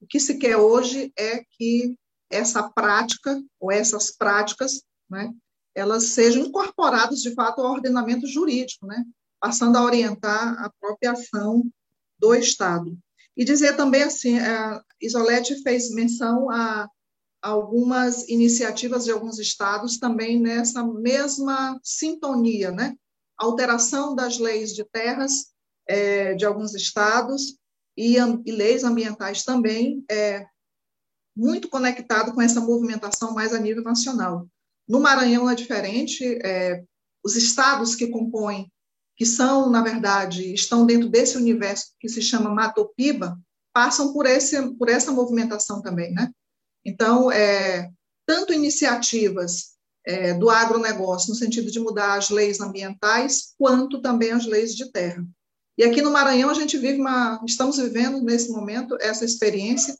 [0.00, 1.94] o que se quer hoje é que
[2.30, 5.30] essa prática, ou essas práticas, né,
[5.74, 9.04] elas sejam incorporadas, de fato, ao ordenamento jurídico, né,
[9.42, 11.68] passando a orientar a própria ação
[12.16, 12.96] do Estado.
[13.36, 16.88] E dizer também assim, a é, Isolete fez menção a
[17.42, 22.94] algumas iniciativas de alguns estados também nessa mesma sintonia, né?
[23.36, 25.46] Alteração das leis de terras
[25.88, 27.58] é, de alguns estados
[27.96, 28.16] e,
[28.46, 30.46] e, leis ambientais também, é,
[31.36, 34.46] muito conectado com essa movimentação mais a nível nacional.
[34.88, 36.84] No Maranhão é diferente, é,
[37.24, 38.71] os estados que compõem
[39.16, 43.38] que são, na verdade, estão dentro desse universo que se chama Matopiba,
[43.72, 46.30] passam por, esse, por essa movimentação também, né?
[46.84, 47.90] Então, é,
[48.26, 49.72] tanto iniciativas
[50.04, 54.90] é, do agronegócio, no sentido de mudar as leis ambientais, quanto também as leis de
[54.90, 55.24] terra.
[55.78, 59.96] E aqui no Maranhão, a gente vive uma, estamos vivendo nesse momento essa experiência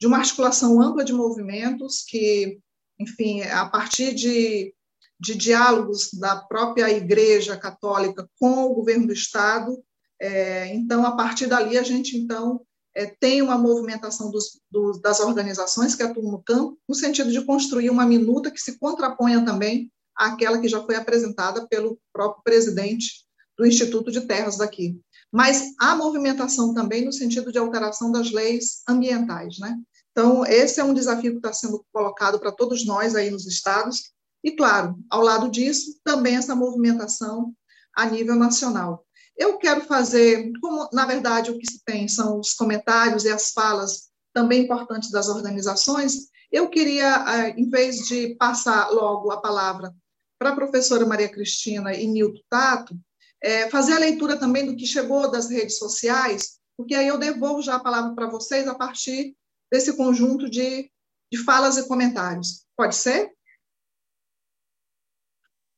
[0.00, 2.60] de uma articulação ampla de movimentos que,
[3.00, 4.72] enfim, a partir de
[5.20, 9.82] de diálogos da própria Igreja Católica com o governo do Estado.
[10.20, 12.60] É, então, a partir dali, a gente então
[12.94, 17.44] é, tem uma movimentação dos, dos, das organizações que atuam no campo, no sentido de
[17.44, 23.24] construir uma minuta que se contraponha também àquela que já foi apresentada pelo próprio presidente
[23.56, 25.00] do Instituto de Terras daqui.
[25.32, 29.76] Mas há movimentação também no sentido de alteração das leis ambientais, né?
[30.10, 34.10] Então, esse é um desafio que está sendo colocado para todos nós aí nos estados,
[34.42, 37.54] e, claro, ao lado disso, também essa movimentação
[37.96, 39.04] a nível nacional.
[39.36, 43.50] Eu quero fazer, como na verdade o que se tem são os comentários e as
[43.50, 49.94] falas também importantes das organizações, eu queria, eh, em vez de passar logo a palavra
[50.38, 52.98] para a professora Maria Cristina e Nilton Tato,
[53.42, 57.62] é, fazer a leitura também do que chegou das redes sociais, porque aí eu devolvo
[57.62, 59.36] já a palavra para vocês a partir
[59.70, 60.90] desse conjunto de,
[61.30, 62.64] de falas e comentários.
[62.76, 63.32] Pode ser?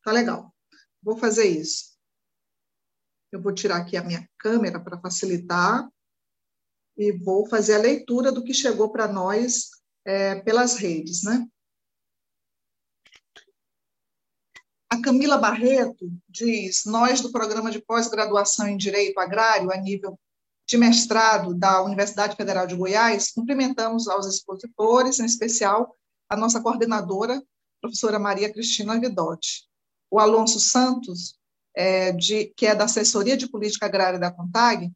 [0.02, 0.54] Tá legal.
[1.02, 1.90] Vou fazer isso.
[3.32, 5.88] Eu vou tirar aqui a minha câmera para facilitar
[6.96, 9.70] e vou fazer a leitura do que chegou para nós
[10.04, 11.46] é, pelas redes, né?
[14.90, 20.18] A Camila Barreto diz: Nós, do programa de pós-graduação em Direito Agrário, a nível
[20.66, 25.96] de mestrado da Universidade Federal de Goiás, cumprimentamos aos expositores, em especial
[26.28, 27.40] a nossa coordenadora,
[27.80, 29.69] professora Maria Cristina Vidotti
[30.10, 31.38] o Alonso Santos,
[31.74, 34.90] é, de, que é da Assessoria de Política Agrária da CONTAG,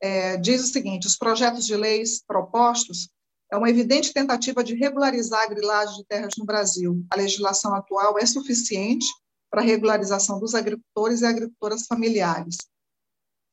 [0.00, 3.08] é, diz o seguinte: os projetos de leis propostos
[3.50, 7.04] é uma evidente tentativa de regularizar a grilagem de terras no Brasil.
[7.10, 9.06] A legislação atual é suficiente
[9.50, 12.56] para a regularização dos agricultores e agricultoras familiares.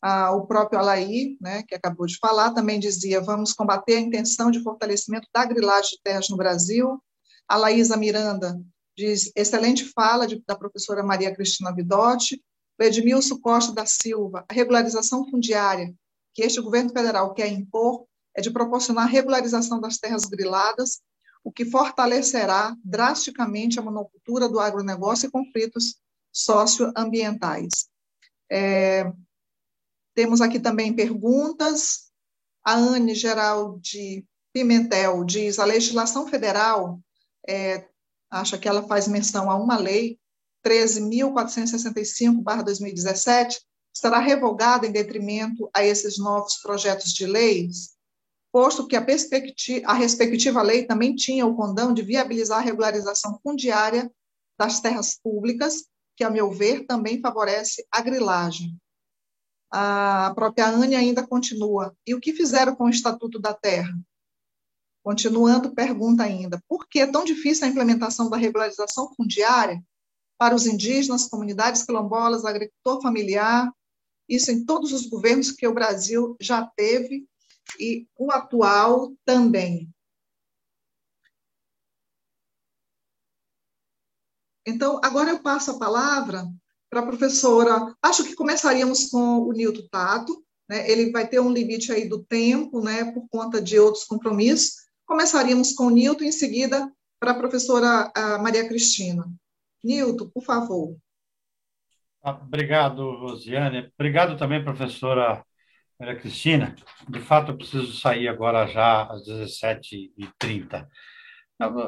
[0.01, 4.49] Ah, o próprio Alaí, né, que acabou de falar, também dizia: vamos combater a intenção
[4.49, 7.01] de fortalecimento da grilagem de terras no Brasil.
[7.47, 8.57] A Laísa Miranda
[8.99, 12.41] diz: excelente fala de, da professora Maria Cristina Vidotti.
[12.77, 15.93] O Edmilson Costa da Silva: a regularização fundiária
[16.33, 18.05] que este governo federal quer impor
[18.35, 21.01] é de proporcionar regularização das terras griladas,
[21.43, 25.95] o que fortalecerá drasticamente a monocultura do agronegócio e conflitos
[26.31, 27.87] socioambientais.
[28.51, 29.11] É,
[30.13, 32.09] temos aqui também perguntas.
[32.63, 36.99] A Anne Geraldi Pimentel diz: a legislação federal,
[37.47, 37.88] é,
[38.29, 40.19] acha que ela faz menção a uma lei,
[40.65, 43.61] 13.465-2017,
[43.93, 47.97] será revogada em detrimento a esses novos projetos de leis?
[48.51, 49.05] posto que a,
[49.85, 54.11] a respectiva lei também tinha o condão de viabilizar a regularização fundiária
[54.57, 55.85] das terras públicas,
[56.15, 58.75] que, a meu ver, também favorece a grilagem.
[59.71, 61.95] A própria Anne ainda continua.
[62.05, 63.93] E o que fizeram com o Estatuto da Terra?
[65.03, 69.81] Continuando, pergunta ainda: por que é tão difícil a implementação da regularização fundiária
[70.37, 73.71] para os indígenas, comunidades quilombolas, agricultor familiar?
[74.27, 77.27] Isso em todos os governos que o Brasil já teve
[77.79, 79.89] e o atual também.
[84.65, 86.45] Então, agora eu passo a palavra
[86.89, 87.95] para a professora.
[88.01, 90.89] Acho que começaríamos com o Nilton Tato, né?
[90.89, 94.88] ele vai ter um limite aí do tempo, né, por conta de outros compromissos.
[95.09, 96.87] Começaríamos com Nilton, em seguida
[97.19, 98.11] para a professora
[98.43, 99.25] Maria Cristina.
[99.83, 100.95] Nilton, por favor.
[102.23, 103.91] Ah, obrigado, Rosiane.
[103.97, 105.43] Obrigado também, professora
[105.99, 106.75] Maria Cristina,
[107.09, 110.87] de fato eu preciso sair agora já às 17h30.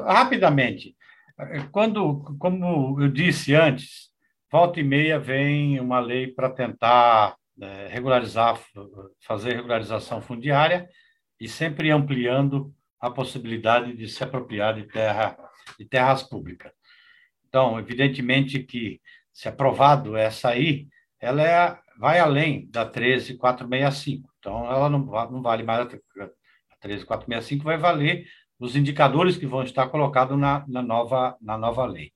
[0.04, 0.96] Rapidamente,
[1.70, 4.10] quando, como eu disse antes,
[4.50, 8.60] volta e meia vem uma lei para tentar é, regularizar,
[9.20, 10.88] fazer regularização fundiária
[11.38, 15.36] e sempre ampliando a possibilidade de se apropriar de terra
[15.78, 16.72] de terras públicas.
[17.48, 19.00] Então, evidentemente que
[19.32, 20.86] se aprovado essa aí,
[21.20, 24.28] ela é vai além da 13465.
[24.38, 28.26] Então, ela não, não vale mais a 13465, vai valer
[28.58, 32.12] os indicadores que vão estar colocados na, na, nova, na nova lei.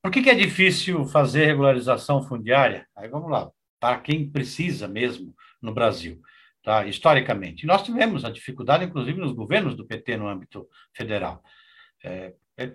[0.00, 2.86] Por que, que é difícil fazer regularização fundiária?
[2.96, 6.20] Aí vamos lá, para quem precisa mesmo no Brasil,
[6.62, 6.86] tá?
[6.86, 7.66] historicamente.
[7.66, 11.42] Nós tivemos a dificuldade, inclusive, nos governos do PT no âmbito federal.
[12.04, 12.72] É, é,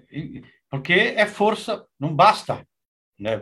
[0.70, 2.66] porque é força, não basta.
[3.20, 3.42] Né?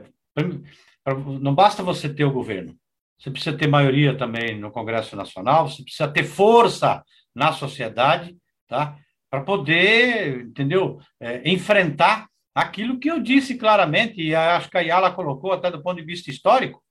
[1.42, 2.78] Não basta você ter o governo.
[3.18, 7.04] Você precisa ter maioria também no Congresso Nacional, você precisa ter força
[7.34, 8.98] na sociedade, tá?
[9.30, 11.00] Para poder, entendeu?
[11.20, 15.82] É, enfrentar aquilo que eu disse claramente, e acho que a Yala colocou até do
[15.82, 16.84] ponto de vista histórico,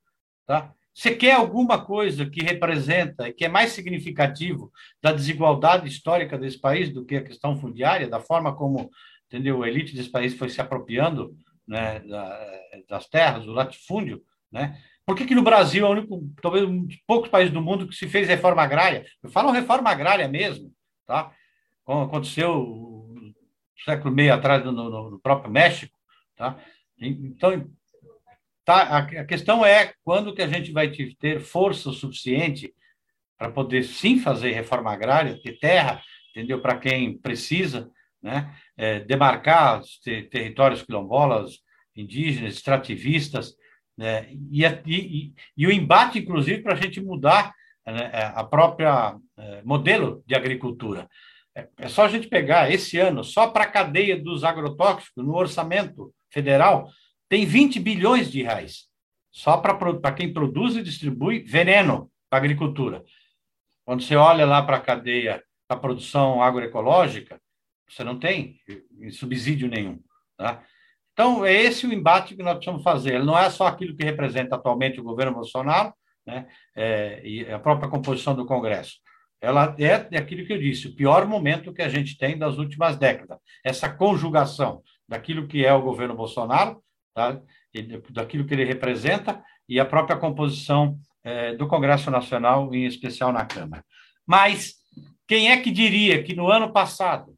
[0.46, 0.72] tá?
[0.94, 4.70] Você quer alguma coisa que representa e que é mais significativo
[5.02, 8.88] da desigualdade histórica desse país do que a questão fundiária, da forma como,
[9.26, 9.62] entendeu?
[9.62, 12.00] A elite desse país foi se apropriando né,
[12.88, 14.22] das terras, do latifúndio,
[14.52, 14.78] né?
[15.06, 17.86] Por que, que no Brasil é o único, talvez um dos poucos países do mundo
[17.86, 19.04] que se fez reforma agrária?
[19.22, 20.72] Eu falo reforma agrária mesmo,
[21.06, 21.30] tá?
[21.84, 23.34] Como aconteceu no
[23.84, 25.98] século meio atrás no, no próprio México,
[26.36, 26.56] tá?
[26.98, 27.68] Então,
[28.64, 32.72] tá, a, questão é quando que a gente vai ter força suficiente
[33.38, 36.60] para poder sim fazer reforma agrária, ter terra, entendeu?
[36.60, 37.90] Para quem precisa,
[38.22, 38.54] né?
[38.76, 41.58] É, demarcar ter, territórios quilombolas,
[41.94, 43.54] indígenas, extrativistas,
[43.96, 44.28] né?
[44.50, 47.54] E, e, e, o embate, inclusive, para a gente mudar
[47.86, 51.08] né, a própria é, modelo de agricultura.
[51.56, 55.36] É, é só a gente pegar esse ano, só para a cadeia dos agrotóxicos, no
[55.36, 56.88] orçamento federal,
[57.28, 58.86] tem 20 bilhões de reais.
[59.30, 63.04] Só para quem produz e distribui veneno para a agricultura.
[63.84, 67.40] Quando você olha lá para a cadeia da produção agroecológica,
[67.88, 68.58] você não tem
[69.10, 70.00] subsídio nenhum.
[70.36, 70.62] Tá?
[71.12, 73.14] Então, é esse o embate que nós precisamos fazer.
[73.14, 75.92] Ele não é só aquilo que representa atualmente o governo Bolsonaro
[76.26, 78.98] né, é, e a própria composição do Congresso.
[79.40, 82.96] Ela é aquilo que eu disse, o pior momento que a gente tem das últimas
[82.96, 83.38] décadas.
[83.62, 86.82] Essa conjugação daquilo que é o governo Bolsonaro,
[87.14, 87.40] tá,
[88.10, 93.46] daquilo que ele representa, e a própria composição é, do Congresso Nacional, em especial na
[93.46, 93.84] Câmara.
[94.26, 94.74] Mas
[95.26, 97.34] quem é que diria que no ano passado,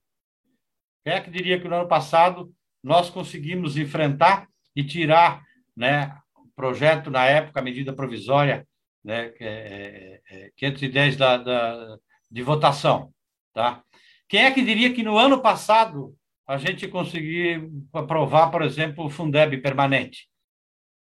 [1.05, 5.43] quem é que diria que no ano passado nós conseguimos enfrentar e tirar
[5.77, 8.66] né, o projeto, na época, a medida provisória
[9.05, 11.98] né, é, é, 510 é, da, da,
[12.31, 13.12] de votação.
[13.53, 13.82] Tá?
[14.28, 16.15] Quem é que diria que no ano passado
[16.47, 20.28] a gente conseguiu aprovar, por exemplo, o Fundeb permanente?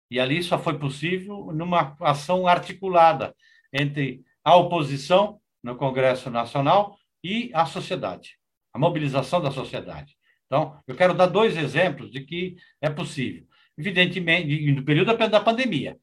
[0.09, 3.35] E ali só foi possível numa ação articulada
[3.71, 8.37] entre a oposição no Congresso Nacional e a sociedade,
[8.73, 10.15] a mobilização da sociedade.
[10.45, 13.45] Então, eu quero dar dois exemplos de que é possível.
[13.77, 15.97] Evidentemente, no período da pandemia.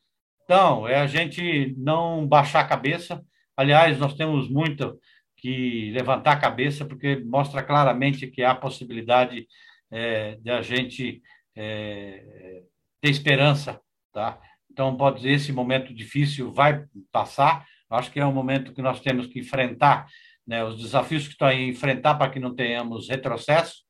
[0.44, 3.24] Então, é a gente não baixar a cabeça.
[3.56, 4.98] Aliás, nós temos muito
[5.42, 9.48] que levantar a cabeça, porque mostra claramente que há possibilidade
[9.90, 11.20] é, de a gente
[11.56, 12.62] é,
[13.00, 13.80] ter esperança,
[14.12, 14.40] tá?
[14.70, 17.66] Então, pode dizer, esse momento difícil vai passar.
[17.90, 20.06] Acho que é um momento que nós temos que enfrentar
[20.46, 23.82] né, os desafios que estão aí, enfrentar para que não tenhamos retrocesso,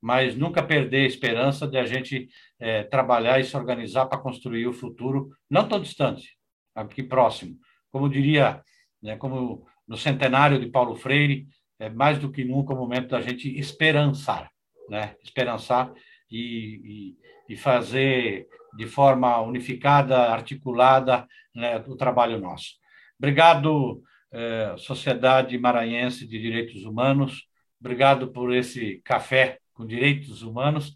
[0.00, 2.28] mas nunca perder a esperança de a gente
[2.58, 6.38] é, trabalhar e se organizar para construir o futuro, não tão distante,
[6.74, 7.58] aqui próximo.
[7.90, 8.62] Como diria,
[9.02, 13.20] né, como no centenário de Paulo Freire, é mais do que nunca o momento da
[13.20, 14.48] gente esperançar,
[14.88, 15.16] né?
[15.20, 15.92] Esperançar
[16.30, 17.16] e,
[17.48, 18.46] e, e fazer
[18.76, 22.74] de forma unificada, articulada, né, o trabalho nosso.
[23.18, 24.00] Obrigado,
[24.32, 27.48] eh, Sociedade Maranhense de Direitos Humanos.
[27.80, 30.94] Obrigado por esse café com direitos humanos.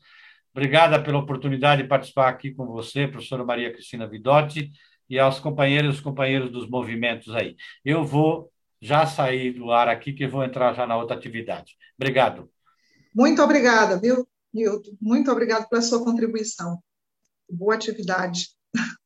[0.53, 4.71] Obrigada pela oportunidade de participar aqui com você, professora Maria Cristina Vidotti,
[5.11, 7.57] e aos companheiros e companheiros dos movimentos aí.
[7.85, 8.53] Eu vou
[8.85, 11.75] já sair do ar aqui, que vou entrar já na outra atividade.
[11.99, 12.51] Obrigado.
[13.15, 14.95] Muito obrigada, viu, Nilton?
[15.01, 16.79] Muito obrigado pela sua contribuição.
[17.49, 18.51] Boa atividade.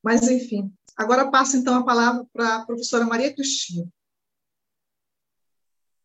[0.00, 3.84] Mas, enfim, agora passo então a palavra para a professora Maria Cristina.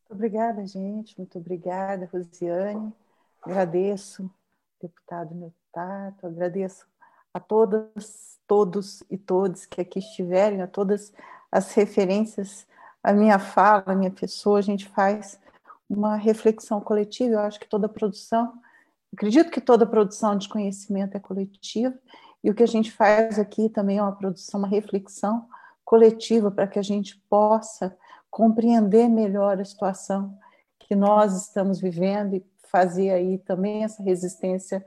[0.09, 1.15] Obrigada, gente.
[1.15, 2.91] Muito obrigada, Rosiane.
[3.43, 4.27] Agradeço,
[4.81, 6.87] deputado Neutato, agradeço
[7.31, 11.13] a todas, todos e todas que aqui estiverem, a todas
[11.51, 12.67] as referências
[13.03, 15.39] a minha fala, a minha pessoa, a gente faz
[15.89, 17.33] uma reflexão coletiva.
[17.33, 18.53] Eu acho que toda produção,
[19.13, 21.97] acredito que toda produção de conhecimento é coletiva,
[22.43, 25.47] e o que a gente faz aqui também é uma produção, uma reflexão
[25.83, 27.97] coletiva para que a gente possa
[28.29, 30.37] compreender melhor a situação
[30.77, 34.85] que nós estamos vivendo e fazer aí também essa resistência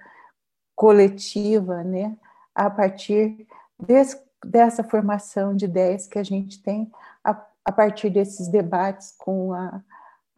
[0.74, 2.16] coletiva, né,
[2.55, 3.47] a partir
[3.78, 6.90] desse, dessa formação de ideias que a gente tem
[7.22, 7.34] a
[7.64, 9.82] a partir desses debates com a,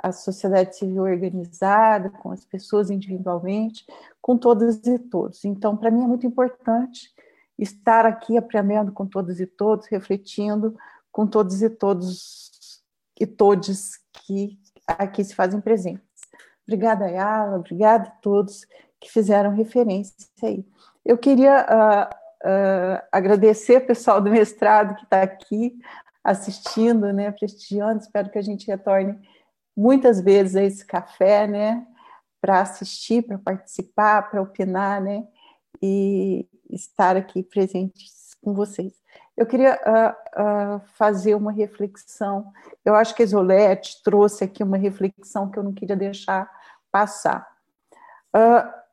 [0.03, 3.85] a sociedade civil organizada, com as pessoas individualmente,
[4.21, 5.45] com todas e todos.
[5.45, 7.13] Então, para mim é muito importante
[7.59, 10.77] estar aqui aprendendo com todas e todos, refletindo
[11.11, 12.83] com todos e todos
[13.19, 16.03] e todos que aqui se fazem presentes.
[16.67, 18.67] Obrigada, Ayala, obrigada a todos
[19.01, 20.67] que fizeram referência aí.
[21.05, 22.15] Eu queria uh,
[22.49, 25.79] uh, agradecer o pessoal do mestrado que está aqui,
[26.25, 28.01] assistindo, né, prestigiando.
[28.01, 29.21] Espero que a gente retorne
[29.77, 31.87] muitas vezes a esse café, né,
[32.41, 35.27] para assistir, para participar, para opinar, né,
[35.83, 38.93] e estar aqui presentes com vocês.
[39.37, 42.53] Eu queria uh, uh, fazer uma reflexão.
[42.85, 46.49] Eu acho que a Isolete trouxe aqui uma reflexão que eu não queria deixar
[46.91, 47.47] passar.
[48.35, 48.85] Uh,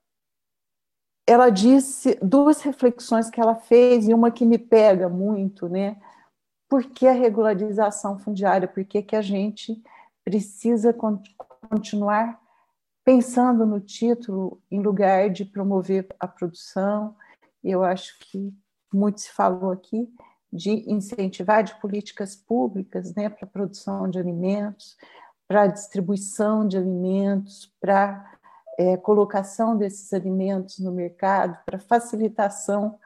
[1.27, 5.97] ela disse duas reflexões que ela fez e uma que me pega muito, né?
[6.71, 8.65] Por que a regularização fundiária?
[8.65, 9.83] Por que, que a gente
[10.23, 10.95] precisa
[11.59, 12.39] continuar
[13.03, 17.13] pensando no título em lugar de promover a produção?
[17.61, 18.53] Eu acho que
[18.93, 20.09] muito se falou aqui
[20.49, 24.97] de incentivar de políticas públicas né, para a produção de alimentos,
[25.49, 28.39] para a distribuição de alimentos, para
[28.79, 32.97] é, colocação desses alimentos no mercado, para facilitação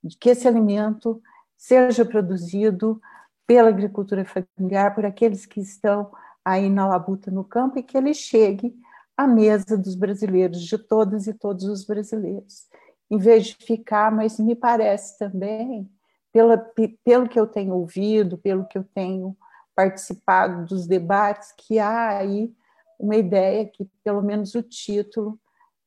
[0.00, 1.20] de que esse alimento
[1.60, 2.98] seja produzido
[3.46, 6.10] pela agricultura familiar, por aqueles que estão
[6.42, 8.74] aí na labuta no campo e que ele chegue
[9.14, 12.66] à mesa dos brasileiros, de todas e todos os brasileiros.
[13.10, 15.86] Em vez de ficar, mas me parece também,
[16.32, 16.56] pela,
[17.04, 19.36] pelo que eu tenho ouvido, pelo que eu tenho
[19.74, 22.50] participado dos debates, que há aí
[22.98, 25.38] uma ideia que, pelo menos, o título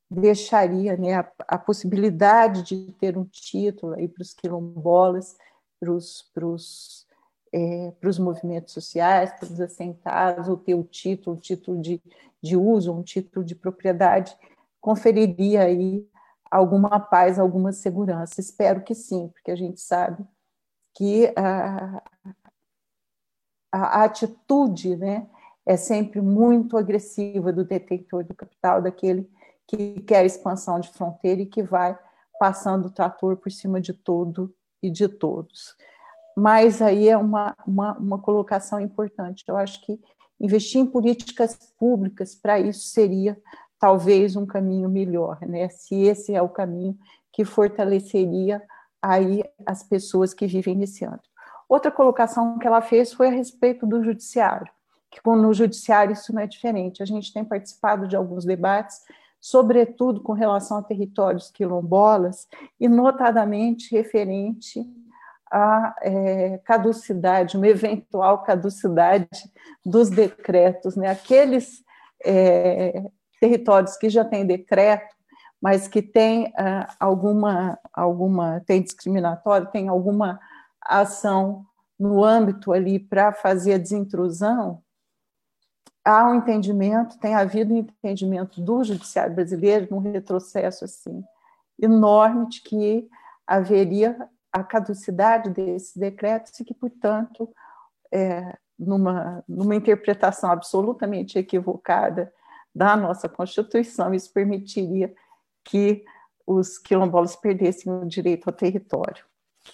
[0.07, 5.35] deixaria né, a, a possibilidade de ter um título aí para os quilombolas
[6.33, 7.07] para os
[7.53, 12.01] é, movimentos sociais, para os assentados, ou ter o título, título de,
[12.41, 14.35] de uso, um título de propriedade,
[14.81, 16.07] conferiria aí
[16.49, 18.41] alguma paz, alguma segurança.
[18.41, 20.25] Espero que sim, porque a gente sabe
[20.93, 22.03] que a,
[23.71, 25.27] a atitude né,
[25.65, 29.29] é sempre muito agressiva do detentor do capital, daquele
[29.65, 31.97] que quer expansão de fronteira e que vai
[32.39, 34.53] passando o trator por cima de todo
[34.83, 35.75] e de todos.
[36.35, 39.45] Mas aí é uma, uma, uma colocação importante.
[39.47, 39.99] Eu acho que
[40.39, 43.37] investir em políticas públicas para isso seria
[43.79, 45.69] talvez um caminho melhor, né?
[45.69, 46.97] Se esse é o caminho
[47.31, 48.61] que fortaleceria
[49.01, 51.29] aí as pessoas que vivem nesse âmbito.
[51.67, 54.71] Outra colocação que ela fez foi a respeito do judiciário,
[55.09, 57.01] que no judiciário isso não é diferente.
[57.01, 59.01] A gente tem participado de alguns debates,
[59.43, 62.47] sobretudo com relação a territórios quilombolas,
[62.79, 64.81] e notadamente referente
[65.51, 69.27] à é, caducidade, uma eventual caducidade
[69.85, 71.09] dos decretos, né?
[71.09, 71.83] Aqueles
[72.23, 73.03] é,
[73.41, 75.13] territórios que já têm decreto,
[75.61, 80.39] mas que tem uh, alguma, alguma, tem discriminatório, tem alguma
[80.81, 81.65] ação
[81.99, 84.81] no âmbito ali para fazer a desintrusão,
[86.03, 91.23] há um entendimento, tem havido um entendimento do judiciário brasileiro num retrocesso assim
[91.81, 93.09] enorme de que
[93.45, 97.49] haveria a caducidade desses decretos e que, portanto,
[98.11, 102.31] é, numa, numa interpretação absolutamente equivocada
[102.73, 105.13] da nossa Constituição, isso permitiria
[105.63, 106.03] que
[106.45, 109.25] os quilombolas perdessem o direito ao território,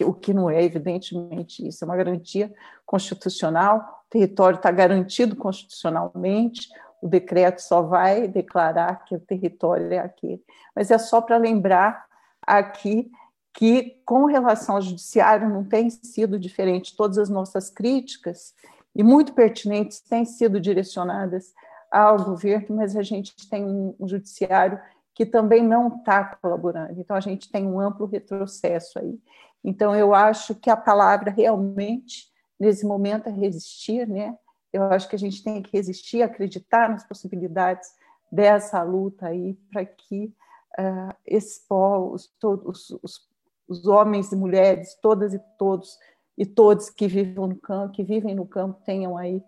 [0.02, 2.53] o que não é evidentemente isso, é uma garantia
[2.86, 6.70] constitucional, o território está garantido constitucionalmente,
[7.02, 10.44] o decreto só vai declarar que o território é aquele.
[10.76, 12.06] Mas é só para lembrar
[12.41, 13.10] aqui
[13.53, 16.95] que, com relação ao judiciário, não tem sido diferente.
[16.95, 18.53] Todas as nossas críticas,
[18.95, 21.53] e muito pertinentes, têm sido direcionadas
[21.91, 24.80] ao governo, mas a gente tem um, judiciário
[25.14, 26.99] que também não está colaborando.
[26.99, 29.20] Então, a gente tem um amplo retrocesso aí.
[29.64, 32.27] Então, eu acho que a palavra realmente,
[32.60, 34.38] nesse momento, é resistir, né?
[34.72, 37.90] Eu acho que a gente tem que resistir, acreditar nas possibilidades
[38.31, 40.34] dessa luta aí, para que
[40.80, 43.27] uh, esses povos, todos os,
[43.68, 45.98] os homens e mulheres, todas e todos,
[46.38, 49.44] e todos que vivem no campo, que vivem no campo, tenham aí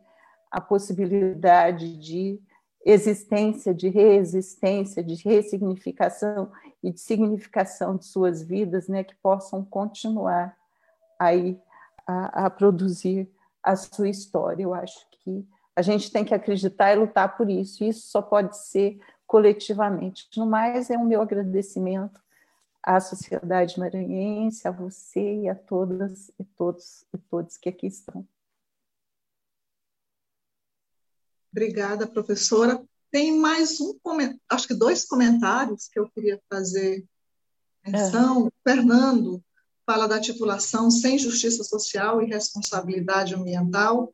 [0.49, 2.39] a possibilidade de
[2.85, 6.51] existência, de reexistência, de ressignificação
[6.83, 10.57] e de significação de suas vidas, né, que possam continuar
[11.19, 11.59] aí
[12.07, 13.29] a, a, produzir
[13.61, 14.63] a sua história.
[14.63, 17.83] Eu acho que a gente tem que acreditar e lutar por isso.
[17.83, 20.27] Isso só pode ser coletivamente.
[20.35, 22.19] No mais, é o meu agradecimento
[22.83, 28.27] à sociedade maranhense, a você e a todas e todos e todos que aqui estão.
[31.51, 32.83] Obrigada, professora.
[33.11, 33.93] Tem mais um
[34.49, 37.05] acho que dois comentários que eu queria fazer
[37.85, 38.47] menção.
[38.47, 38.69] É.
[38.69, 39.43] Fernando
[39.85, 44.13] fala da titulação sem justiça social e responsabilidade ambiental.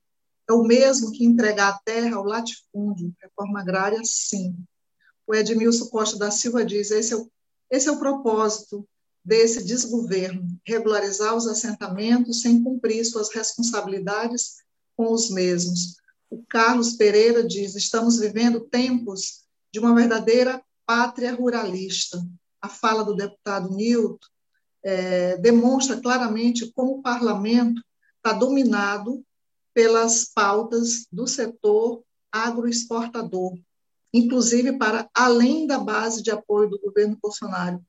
[0.49, 4.55] É o mesmo que entregar a terra ao latifúndio, reforma agrária, sim.
[5.27, 7.29] O Edmilson Costa da Silva diz: esse é o,
[7.69, 8.87] esse é o propósito
[9.23, 14.63] desse desgoverno, regularizar os assentamentos sem cumprir suas responsabilidades
[14.95, 15.97] com os mesmos.
[16.29, 22.25] O Carlos Pereira diz: estamos vivendo tempos de uma verdadeira pátria ruralista.
[22.61, 24.17] A fala do deputado Nilton
[24.83, 27.81] é, demonstra claramente como o parlamento
[28.17, 29.23] está dominado
[29.73, 33.57] pelas pautas do setor agroexportador,
[34.13, 37.79] inclusive para além da base de apoio do governo Bolsonaro,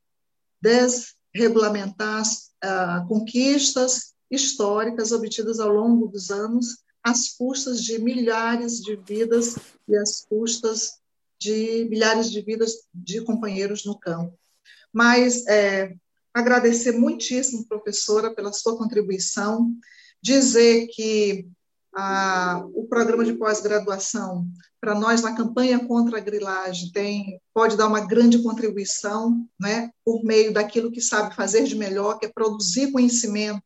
[0.60, 8.96] desregulamentar as ah, conquistas históricas obtidas ao longo dos anos às custas de milhares de
[8.96, 9.56] vidas
[9.88, 10.98] e às custas
[11.38, 14.36] de milhares de vidas de companheiros no campo.
[14.92, 15.94] Mas é,
[16.34, 19.72] agradecer muitíssimo, professora, pela sua contribuição,
[20.20, 21.48] dizer que
[21.94, 24.46] a, o programa de pós-graduação,
[24.80, 30.22] para nós, na campanha contra a grilagem, tem, pode dar uma grande contribuição, né, por
[30.22, 33.62] meio daquilo que sabe fazer de melhor, que é produzir conhecimento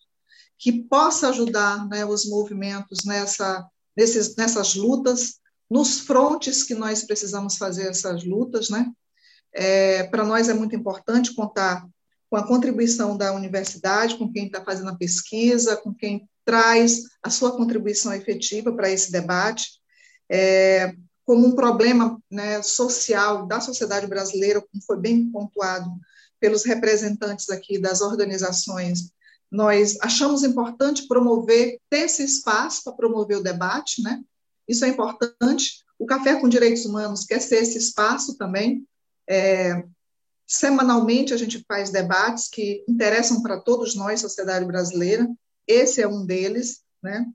[0.62, 3.66] que possa ajudar né, os movimentos nessa,
[3.96, 8.70] nesses, nessas lutas, nos frontes que nós precisamos fazer essas lutas.
[8.70, 8.88] Né?
[9.52, 11.84] É, Para nós é muito importante contar
[12.30, 17.28] com a contribuição da universidade, com quem está fazendo a pesquisa, com quem traz a
[17.28, 19.80] sua contribuição efetiva para esse debate,
[20.30, 20.94] é,
[21.24, 25.90] como um problema né, social da sociedade brasileira, como foi bem pontuado
[26.38, 29.10] pelos representantes aqui das organizações
[29.52, 34.24] nós achamos importante promover, ter esse espaço para promover o debate, né?
[34.66, 35.84] Isso é importante.
[35.98, 38.88] O Café com Direitos Humanos quer ser esse espaço também.
[39.28, 39.84] É,
[40.46, 45.28] semanalmente a gente faz debates que interessam para todos nós, sociedade brasileira.
[45.66, 47.26] Esse é um deles, né?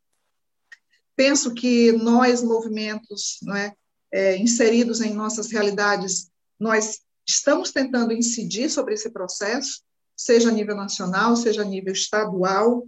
[1.15, 3.76] Penso que nós, movimentos, não é,
[4.11, 9.84] é inseridos em nossas realidades, nós estamos tentando incidir sobre esse processo,
[10.18, 12.88] seja a nível nacional, seja a nível estadual,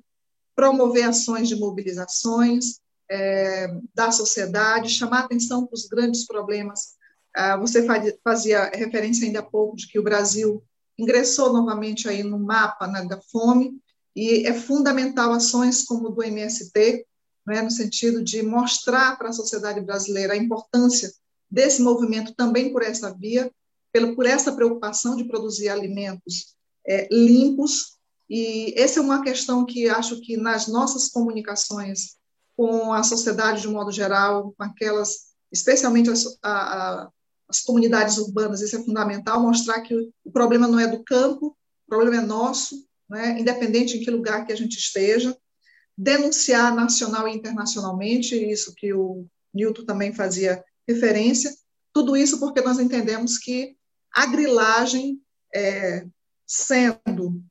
[0.56, 2.80] promover ações de mobilizações,
[3.10, 6.96] é, da sociedade, chamar atenção para os grandes problemas.
[7.36, 7.86] Ah, você
[8.24, 10.64] fazia referência ainda há pouco de que o Brasil
[10.98, 13.80] ingressou novamente aí no mapa né, da fome,
[14.16, 17.06] e é fundamental ações como do MST,
[17.48, 21.12] né, no sentido de mostrar para a sociedade brasileira a importância
[21.50, 23.50] desse movimento também por essa via,
[23.94, 27.98] pelo, por essa preocupação de produzir alimentos é, limpos.
[28.30, 32.18] E essa é uma questão que acho que nas nossas comunicações
[32.56, 37.10] com a sociedade de um modo geral, com aquelas, especialmente as, a, a,
[37.48, 41.58] as comunidades urbanas, isso é fundamental, mostrar que o problema não é do campo,
[41.88, 45.36] o problema é nosso, né, independente em que lugar que a gente esteja,
[45.98, 51.54] denunciar nacional e internacionalmente, isso que o Newton também fazia referência,
[51.94, 53.76] tudo isso porque nós entendemos que
[54.14, 55.22] a grilagem,
[55.54, 56.06] é,
[56.50, 57.44] sendo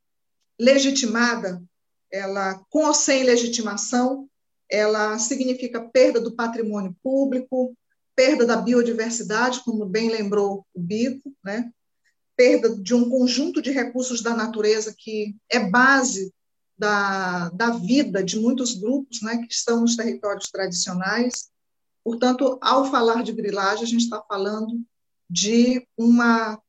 [0.58, 1.62] legitimada,
[2.10, 4.28] ela com ou sem legitimação,
[4.68, 7.76] ela significa perda do patrimônio público,
[8.16, 11.70] perda da biodiversidade, como bem lembrou o Bico, né?
[12.36, 16.32] perda de um conjunto de recursos da natureza que é base
[16.76, 21.50] da, da vida de muitos grupos né, que estão nos territórios tradicionais.
[22.04, 24.80] Portanto, ao falar de grilagem, a gente está falando
[25.28, 26.60] de uma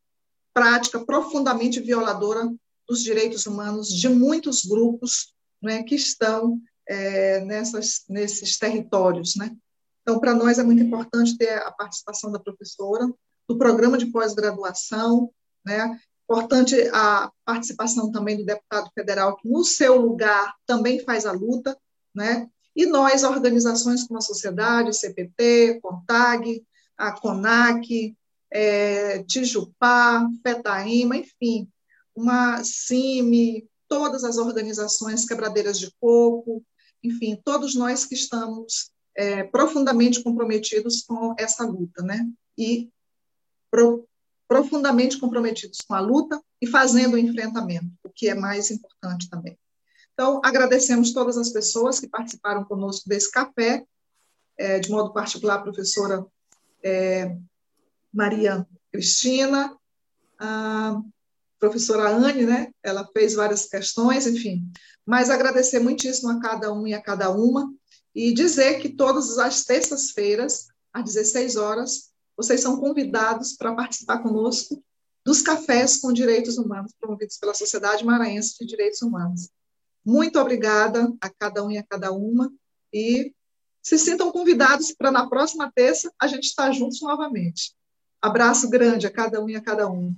[0.53, 2.51] prática profundamente violadora
[2.87, 9.35] dos direitos humanos de muitos grupos né, que estão é, nessas, nesses territórios.
[9.35, 9.55] Né?
[10.01, 13.07] Então, para nós é muito importante ter a participação da professora,
[13.47, 15.31] do programa de pós-graduação,
[15.65, 15.99] né?
[16.23, 21.75] Importante a participação também do deputado federal, que no seu lugar também faz a luta,
[22.13, 22.47] né?
[22.75, 26.63] E nós, organizações como a Sociedade, CPT, CONTAG,
[26.95, 28.15] a CONAC,
[28.51, 31.69] é, Tijupá, FETAIMA, enfim,
[32.15, 36.63] uma CIMI, todas as organizações quebradeiras de coco,
[37.03, 42.27] enfim, todos nós que estamos é, profundamente comprometidos com essa luta, né?
[42.57, 42.89] E
[43.71, 44.07] pro,
[44.47, 49.57] profundamente comprometidos com a luta e fazendo o enfrentamento, o que é mais importante também.
[50.13, 53.85] Então, agradecemos todas as pessoas que participaram conosco desse café,
[54.57, 56.25] é, de modo particular a professora
[56.83, 57.37] é,
[58.13, 59.75] Maria Cristina,
[60.39, 61.01] a
[61.59, 62.71] professora Anne, né?
[62.81, 64.71] Ela fez várias questões, enfim.
[65.05, 67.71] Mas agradecer muitíssimo a cada um e a cada uma
[68.15, 74.83] e dizer que todas as terças-feiras, às 16 horas, vocês são convidados para participar conosco
[75.25, 79.49] dos cafés com direitos humanos promovidos pela Sociedade Maranhense de Direitos Humanos.
[80.05, 82.51] Muito obrigada a cada um e a cada uma
[82.93, 83.33] e
[83.83, 87.75] se sintam convidados para na próxima terça a gente estar juntos novamente.
[88.21, 90.13] Abraço grande a cada um e a cada uma.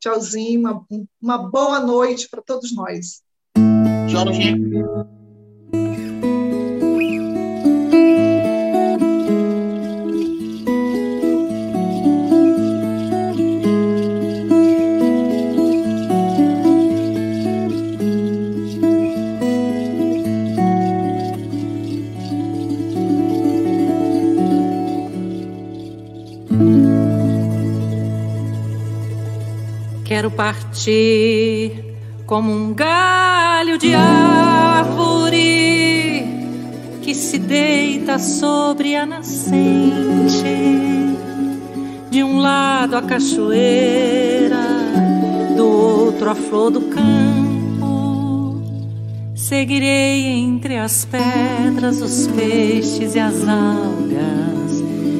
[0.00, 0.86] Tchauzinho, uma,
[1.20, 3.22] uma boa noite para todos nós.
[4.08, 4.54] Jorge.
[4.54, 5.17] Quero
[30.38, 35.34] partir como um galho de árvore
[37.02, 40.44] que se deita sobre a nascente.
[42.08, 44.64] De um lado a cachoeira,
[45.56, 48.62] do outro a flor do campo.
[49.34, 54.48] Seguirei entre as pedras, os peixes e as algas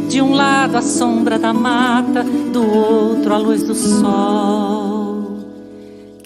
[0.08, 4.97] de um lado a sombra da mata, do outro a luz do sol.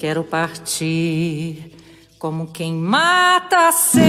[0.03, 1.79] Quero partir
[2.19, 4.03] como quem mata a sede.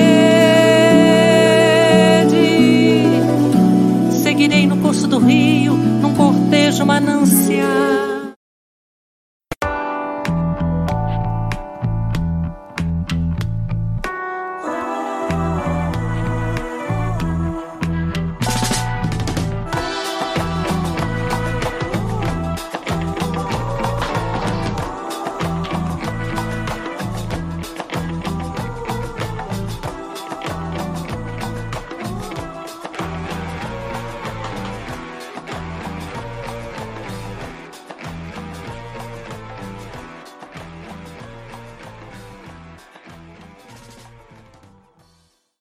[4.24, 7.93] Seguirei no curso do rio, num cortejo manancial